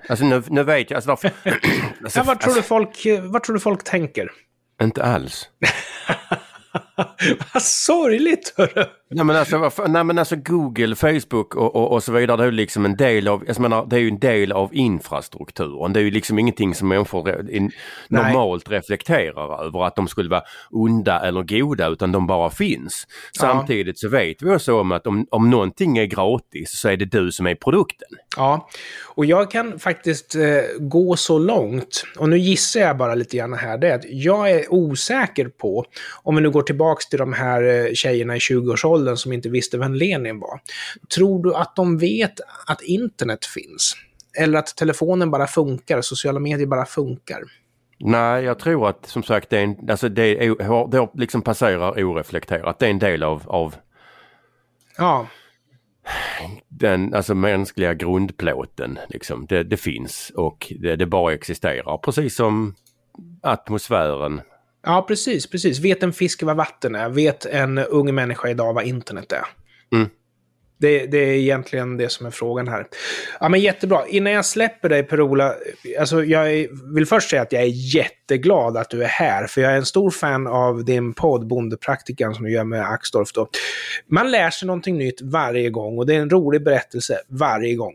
alltså 0.10 0.26
nu, 0.26 0.44
nu 0.48 0.64
vet 0.64 0.92
jag. 0.92 0.96
Alltså, 0.96 1.12
alltså, 1.12 2.20
ja, 2.20 2.24
vad, 2.24 2.40
tror 2.40 2.56
du 2.56 2.62
folk, 2.62 3.06
vad 3.22 3.44
tror 3.44 3.54
du 3.54 3.60
folk 3.60 3.84
tänker? 3.84 4.32
Inte 4.82 5.04
alls. 5.04 5.50
Vad 7.54 7.64
sorgligt 7.64 8.54
hörru! 8.58 8.86
Nej 9.12 9.26
men 9.26 9.36
alltså, 9.36 9.72
nej, 9.88 10.04
men 10.04 10.20
alltså 10.20 10.36
Google, 10.36 10.96
Facebook 10.96 11.56
och, 11.56 11.76
och, 11.76 11.92
och, 11.92 12.04
så 12.04 12.12
vidare, 12.12 12.38
det 12.38 12.44
är 12.44 12.46
ju 12.46 12.52
liksom 12.52 12.86
en 12.86 12.96
del 12.96 13.28
av, 13.28 13.44
jag 13.48 13.60
menar, 13.60 13.86
det 13.86 13.96
är 13.96 14.00
ju 14.00 14.08
en 14.08 14.20
del 14.20 14.52
av 14.52 14.76
infrastrukturen. 14.76 15.94
Det 15.94 16.00
är 16.00 16.04
ju 16.04 16.12
liksom 16.12 16.40
ingenting 16.40 16.76
som 16.76 16.88
människor 16.88 17.52
in, 17.52 17.72
normalt 18.08 18.70
reflekterar 18.70 19.66
över 19.66 19.88
att 19.88 19.96
de 19.96 20.08
skulle 20.08 20.30
vara 20.30 20.42
onda 20.70 21.20
eller 21.20 21.44
goda 21.44 21.88
utan 21.88 22.12
de 22.12 22.28
bara 22.28 22.50
finns. 22.50 23.08
Samtidigt 23.40 24.00
så 24.00 24.10
vet 24.10 24.42
vi 24.42 24.50
också 24.50 24.80
om 24.80 24.92
att 24.92 25.08
om, 25.08 25.28
om 25.32 25.50
någonting 25.50 25.98
är 25.98 26.06
gratis 26.06 26.80
så 26.80 26.90
är 26.90 26.98
det 26.98 27.06
du 27.06 27.32
som 27.32 27.48
är 27.48 27.56
produkten. 27.56 28.10
Ja, 28.38 28.70
och 29.06 29.26
jag 29.26 29.52
kan 29.52 29.80
faktiskt 29.80 30.36
eh, 30.36 30.42
gå 30.80 31.16
så 31.16 31.40
långt, 31.40 32.04
och 32.18 32.30
nu 32.30 32.38
gissar 32.38 32.80
jag 32.80 32.98
bara 32.98 33.16
lite 33.16 33.38
grann 33.38 33.54
här, 33.54 33.78
det 33.78 33.88
är 33.88 33.96
att 33.96 34.06
jag 34.10 34.52
är 34.52 34.74
osäker 34.74 35.46
på, 35.46 35.86
om 36.24 36.36
vi 36.36 36.42
nu 36.42 36.50
går 36.52 36.62
tillbaks 36.90 37.10
till 37.10 37.20
de 37.20 37.34
här 37.34 37.64
eh, 37.64 37.94
tjejerna 37.94 38.36
i 38.36 38.40
20-årsåldern 38.40 39.18
som 39.18 39.34
inte 39.34 39.50
visste 39.50 39.78
vem 39.78 39.94
Lenin 39.94 40.40
var. 40.40 40.60
Tror 41.16 41.44
du 41.44 41.56
att 41.56 41.76
de 41.76 41.98
vet 41.98 42.40
att 42.68 42.82
internet 42.82 43.46
finns? 43.46 43.96
Eller 44.38 44.60
att 44.60 44.76
telefonen 44.76 45.32
bara 45.32 45.48
funkar, 45.48 46.02
sociala 46.02 46.40
medier 46.40 46.68
bara 46.68 46.86
funkar? 46.86 47.42
Nej, 48.00 48.44
jag 48.44 48.60
tror 48.60 48.90
att 48.90 49.06
som 49.06 49.24
sagt 49.24 49.50
det, 49.50 49.58
är 49.58 49.64
en, 49.64 49.90
alltså 49.90 50.10
det, 50.10 50.24
är, 50.24 50.92
det 50.92 51.10
liksom 51.14 51.42
passerar 51.42 51.92
oreflekterat. 51.92 52.80
Det 52.80 52.86
är 52.86 52.90
en 52.90 53.00
del 53.00 53.24
av, 53.24 53.44
av 53.46 53.76
ja. 54.98 55.28
den 56.68 57.14
alltså 57.14 57.36
mänskliga 57.36 57.94
grundplåten. 57.94 59.00
Liksom. 59.10 59.46
Det, 59.46 59.64
det 59.64 59.78
finns 59.78 60.32
och 60.36 60.74
det, 60.80 60.96
det 60.96 61.06
bara 61.06 61.34
existerar. 61.34 61.98
Precis 61.98 62.36
som 62.36 62.76
atmosfären 63.42 64.42
Ja, 64.86 65.06
precis, 65.08 65.48
precis. 65.48 65.80
Vet 65.80 66.04
en 66.04 66.14
fisk 66.14 66.44
vad 66.44 66.56
vatten 66.56 66.96
är? 66.96 67.10
Vet 67.10 67.46
en 67.46 67.78
ung 67.78 68.16
människa 68.16 68.50
idag 68.50 68.74
vad 68.74 68.84
internet 68.84 69.32
är? 69.32 69.46
Mm. 69.96 70.10
Det, 70.82 71.06
det, 71.06 71.18
är 71.18 71.34
egentligen 71.34 71.98
det 71.98 72.10
som 72.10 72.26
är 72.26 72.32
frågan 72.32 72.68
här. 72.68 72.88
Ja, 73.40 73.50
men 73.50 73.60
jättebra. 73.60 74.08
Innan 74.08 74.34
jag 74.34 74.46
släpper 74.46 74.90
dig 74.90 75.04
Per-Ola, 75.04 75.56
alltså 76.00 76.24
jag 76.24 76.68
vill 76.96 77.06
först 77.06 77.30
säga 77.30 77.42
att 77.42 77.52
jag 77.52 77.62
är 77.62 77.96
jätteglad 77.96 78.78
att 78.78 78.90
du 78.90 79.04
är 79.04 79.08
här, 79.08 79.48
för 79.48 79.62
jag 79.62 79.72
är 79.72 79.78
en 79.78 79.86
stor 79.86 80.12
fan 80.12 80.48
av 80.48 80.86
din 80.86 81.14
podd 81.14 81.48
Bondepraktikan 81.48 82.36
som 82.36 82.46
du 82.46 82.52
gör 82.52 82.64
med 82.64 82.82
Axdorff. 82.82 83.34
Då. 83.34 83.50
Man 84.08 84.32
lär 84.32 84.50
sig 84.50 84.66
någonting 84.66 84.98
nytt 84.98 85.22
varje 85.22 85.70
gång 85.70 85.98
och 85.98 86.06
det 86.06 86.16
är 86.16 86.20
en 86.20 86.30
rolig 86.30 86.64
berättelse 86.64 87.20
varje 87.28 87.76
gång. 87.76 87.94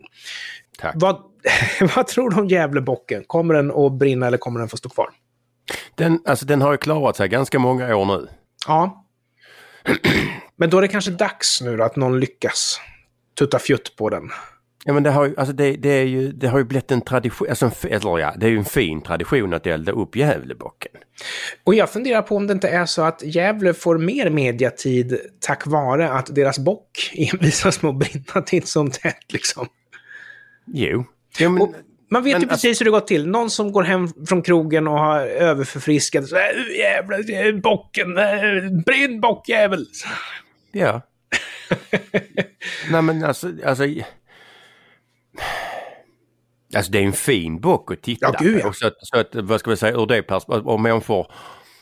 Tack. 0.78 0.94
Vad, 0.96 1.16
vad 1.96 2.06
tror 2.06 2.30
du 2.30 2.40
om 2.40 2.48
Gävlebocken? 2.48 3.24
Kommer 3.26 3.54
den 3.54 3.70
att 3.70 3.92
brinna 3.92 4.26
eller 4.26 4.38
kommer 4.38 4.60
den 4.60 4.68
få 4.68 4.76
stå 4.76 4.88
kvar? 4.88 5.08
Den, 5.94 6.20
alltså 6.24 6.46
den 6.46 6.62
har 6.62 6.72
ju 6.72 6.78
klarat 6.78 7.16
sig 7.16 7.28
ganska 7.28 7.58
många 7.58 7.96
år 7.96 8.04
nu. 8.04 8.28
Ja. 8.66 9.04
Men 10.56 10.70
då 10.70 10.78
är 10.78 10.82
det 10.82 10.88
kanske 10.88 11.10
dags 11.10 11.60
nu 11.62 11.76
då 11.76 11.84
att 11.84 11.96
någon 11.96 12.20
lyckas 12.20 12.80
tutta 13.38 13.58
fjutt 13.58 13.96
på 13.96 14.10
den. 14.10 14.30
Ja 14.86 14.92
men 14.92 15.02
det 15.02 15.10
har 15.10 15.26
ju, 15.26 15.34
alltså 15.36 15.54
det, 15.54 15.76
det, 15.76 15.88
är 15.88 16.04
ju, 16.04 16.32
det 16.32 16.48
har 16.48 16.58
ju 16.58 16.64
blivit 16.64 16.90
en 16.90 17.00
tradition, 17.00 17.48
alltså, 17.48 17.70
eller 17.88 18.18
ja, 18.18 18.34
det 18.36 18.46
är 18.46 18.50
ju 18.50 18.58
en 18.58 18.64
fin 18.64 19.02
tradition 19.02 19.54
att 19.54 19.66
elda 19.66 19.92
upp 19.92 20.16
Gävlebocken. 20.16 20.92
Och 21.64 21.74
jag 21.74 21.90
funderar 21.90 22.22
på 22.22 22.36
om 22.36 22.46
det 22.46 22.52
inte 22.52 22.68
är 22.68 22.86
så 22.86 23.02
att 23.02 23.22
Gävle 23.22 23.74
får 23.74 23.98
mer 23.98 24.30
mediatid 24.30 25.18
tack 25.40 25.66
vare 25.66 26.10
att 26.10 26.34
deras 26.34 26.58
bock 26.58 27.12
envisas 27.32 27.82
med 27.82 27.90
att 27.90 27.96
brinna 27.96 28.42
till 28.46 28.66
som 28.66 28.90
tätt 28.90 29.32
liksom. 29.32 29.66
Jo. 30.66 31.04
Ja, 31.38 31.48
men... 31.48 31.62
och, 31.62 31.74
man 32.10 32.24
vet 32.24 32.32
men, 32.32 32.42
ju 32.42 32.48
precis 32.48 32.80
hur 32.80 32.84
det 32.84 32.90
går 32.90 33.00
till. 33.00 33.26
Någon 33.26 33.50
som 33.50 33.72
går 33.72 33.82
hem 33.82 34.08
från 34.28 34.42
krogen 34.42 34.88
och 34.88 34.98
har 34.98 35.20
överförfriskat. 35.20 36.28
Så, 36.28 36.36
äh, 36.36 36.78
jävlar, 36.78 37.60
bocken, 37.60 38.18
äh, 38.18 38.82
brinn 38.86 39.20
bockjävel! 39.20 39.86
Ja. 40.72 41.00
Nej 42.90 43.02
men 43.02 43.24
alltså, 43.24 43.52
alltså... 43.66 43.84
Alltså 46.76 46.92
det 46.92 46.98
är 46.98 47.02
en 47.02 47.12
fin 47.12 47.60
bock 47.60 47.92
att 47.92 48.02
titta 48.02 48.26
ja, 48.32 48.38
gud, 48.40 48.60
ja. 48.60 48.66
på. 48.66 48.72
Så 48.72 48.90
så 48.98 49.18
att, 49.18 49.34
vad 49.34 49.60
ska 49.60 49.70
vi 49.70 49.76
säga, 49.76 49.96
ur 49.96 50.06
det 50.06 50.22
perspektivet, 50.22 50.66
om 50.66 50.82
människor 50.82 51.26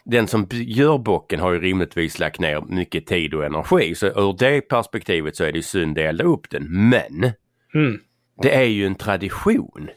den 0.05 0.29
som 0.29 0.49
gör 0.51 0.99
bocken 0.99 1.41
har 1.41 1.53
ju 1.53 1.61
rimligtvis 1.61 2.19
lagt 2.19 2.41
ner 2.41 2.61
mycket 2.61 3.07
tid 3.07 3.35
och 3.35 3.45
energi. 3.45 3.95
Så 3.95 4.07
ur 4.07 4.37
det 4.39 4.61
perspektivet 4.61 5.37
så 5.37 5.45
är 5.45 5.53
det 5.53 5.63
synd 5.63 5.99
att 5.99 6.05
elda 6.05 6.25
upp 6.25 6.51
den. 6.51 6.89
Men 6.89 7.33
mm. 7.75 8.01
det 8.43 8.55
är 8.55 8.63
ju 8.63 8.87
en 8.87 8.95
tradition. 8.95 9.89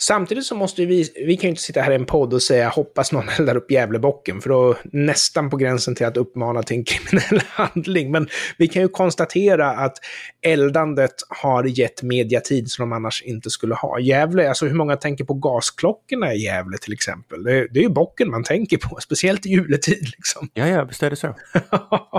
Samtidigt 0.00 0.46
så 0.46 0.54
måste 0.54 0.86
vi, 0.86 1.12
vi 1.26 1.36
kan 1.36 1.42
ju 1.42 1.48
inte 1.48 1.62
sitta 1.62 1.80
här 1.80 1.90
i 1.90 1.94
en 1.94 2.06
podd 2.06 2.34
och 2.34 2.42
säga 2.42 2.68
hoppas 2.68 3.12
någon 3.12 3.28
eldar 3.38 3.56
upp 3.56 3.70
Gävlebocken, 3.70 4.40
för 4.40 4.50
då 4.50 4.76
nästan 4.84 5.50
på 5.50 5.56
gränsen 5.56 5.94
till 5.94 6.06
att 6.06 6.16
uppmana 6.16 6.62
till 6.62 6.76
en 6.76 6.84
kriminell 6.84 7.42
handling. 7.48 8.10
Men 8.10 8.28
vi 8.58 8.68
kan 8.68 8.82
ju 8.82 8.88
konstatera 8.88 9.70
att 9.70 9.96
eldandet 10.42 11.14
har 11.28 11.64
gett 11.64 12.02
mediatid 12.02 12.70
som 12.70 12.82
de 12.82 12.96
annars 12.96 13.22
inte 13.22 13.50
skulle 13.50 13.74
ha. 13.74 14.00
Gävle, 14.00 14.48
alltså 14.48 14.66
hur 14.66 14.74
många 14.74 14.96
tänker 14.96 15.24
på 15.24 15.34
gasklockorna 15.34 16.34
i 16.34 16.38
Gävle 16.38 16.78
till 16.78 16.92
exempel? 16.92 17.42
Det, 17.42 17.68
det 17.70 17.78
är 17.80 17.84
ju 17.84 17.90
bocken 17.90 18.30
man 18.30 18.44
tänker 18.44 18.76
på, 18.76 18.98
speciellt 19.00 19.46
i 19.46 19.48
juletid. 19.48 20.02
Liksom. 20.16 20.48
Ja, 20.54 20.66
ja, 20.66 20.84
visst 20.84 21.02
är 21.02 21.10
det 21.10 21.16
så. 21.16 21.28
Okej, 21.28 22.14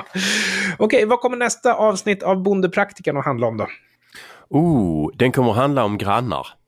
okay, 0.79 1.05
vad 1.05 1.19
kommer 1.19 1.37
nästa 1.37 1.73
avsnitt 1.73 2.23
av 2.23 2.43
Bondepraktikan 2.43 3.17
att 3.17 3.25
handla 3.25 3.47
om 3.47 3.57
då? 3.57 3.67
Oh, 4.49 5.11
den 5.15 5.31
kommer 5.31 5.51
att 5.51 5.57
handla 5.57 5.83
om 5.83 5.97
grannar. 5.97 6.58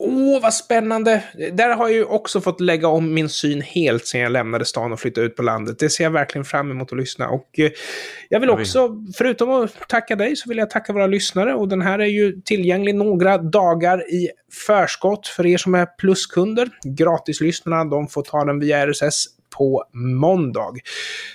Åh, 0.00 0.42
vad 0.42 0.54
spännande! 0.54 1.24
Där 1.52 1.76
har 1.76 1.88
jag 1.88 1.96
ju 1.96 2.04
också 2.04 2.40
fått 2.40 2.60
lägga 2.60 2.88
om 2.88 3.14
min 3.14 3.28
syn 3.28 3.62
helt 3.62 4.06
sen 4.06 4.20
jag 4.20 4.32
lämnade 4.32 4.64
stan 4.64 4.92
och 4.92 5.00
flyttade 5.00 5.26
ut 5.26 5.36
på 5.36 5.42
landet. 5.42 5.78
Det 5.78 5.90
ser 5.90 6.04
jag 6.04 6.10
verkligen 6.10 6.44
fram 6.44 6.70
emot 6.70 6.92
att 6.92 6.98
lyssna. 6.98 7.28
Och 7.28 7.58
eh, 7.58 7.70
jag 8.28 8.40
vill 8.40 8.50
också, 8.50 8.90
förutom 9.16 9.50
att 9.50 9.88
tacka 9.88 10.16
dig, 10.16 10.36
så 10.36 10.48
vill 10.48 10.58
jag 10.58 10.70
tacka 10.70 10.92
våra 10.92 11.06
lyssnare. 11.06 11.54
Och 11.54 11.68
den 11.68 11.82
här 11.82 11.98
är 11.98 12.06
ju 12.06 12.40
tillgänglig 12.40 12.94
några 12.94 13.38
dagar 13.38 14.10
i 14.10 14.28
förskott 14.66 15.26
för 15.26 15.46
er 15.46 15.58
som 15.58 15.74
är 15.74 15.86
pluskunder. 15.98 16.68
Gratislyssnarna, 16.84 17.84
de 17.84 18.08
får 18.08 18.22
ta 18.22 18.44
den 18.44 18.60
via 18.60 18.86
RSS 18.86 19.26
på 19.56 19.84
måndag. 19.94 20.72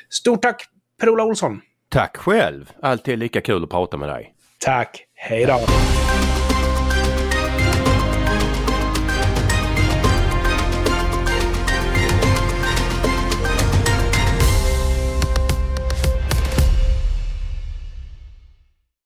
Stort 0.09 0.41
tack 0.41 0.65
Per-Ola 1.01 1.23
Olsson! 1.23 1.61
Tack 1.89 2.17
själv! 2.17 2.71
Alltid 2.81 3.19
lika 3.19 3.41
kul 3.41 3.63
att 3.63 3.69
prata 3.69 3.97
med 3.97 4.09
dig. 4.09 4.33
Tack! 4.59 5.05
Hej 5.15 5.45
då! 5.45 5.59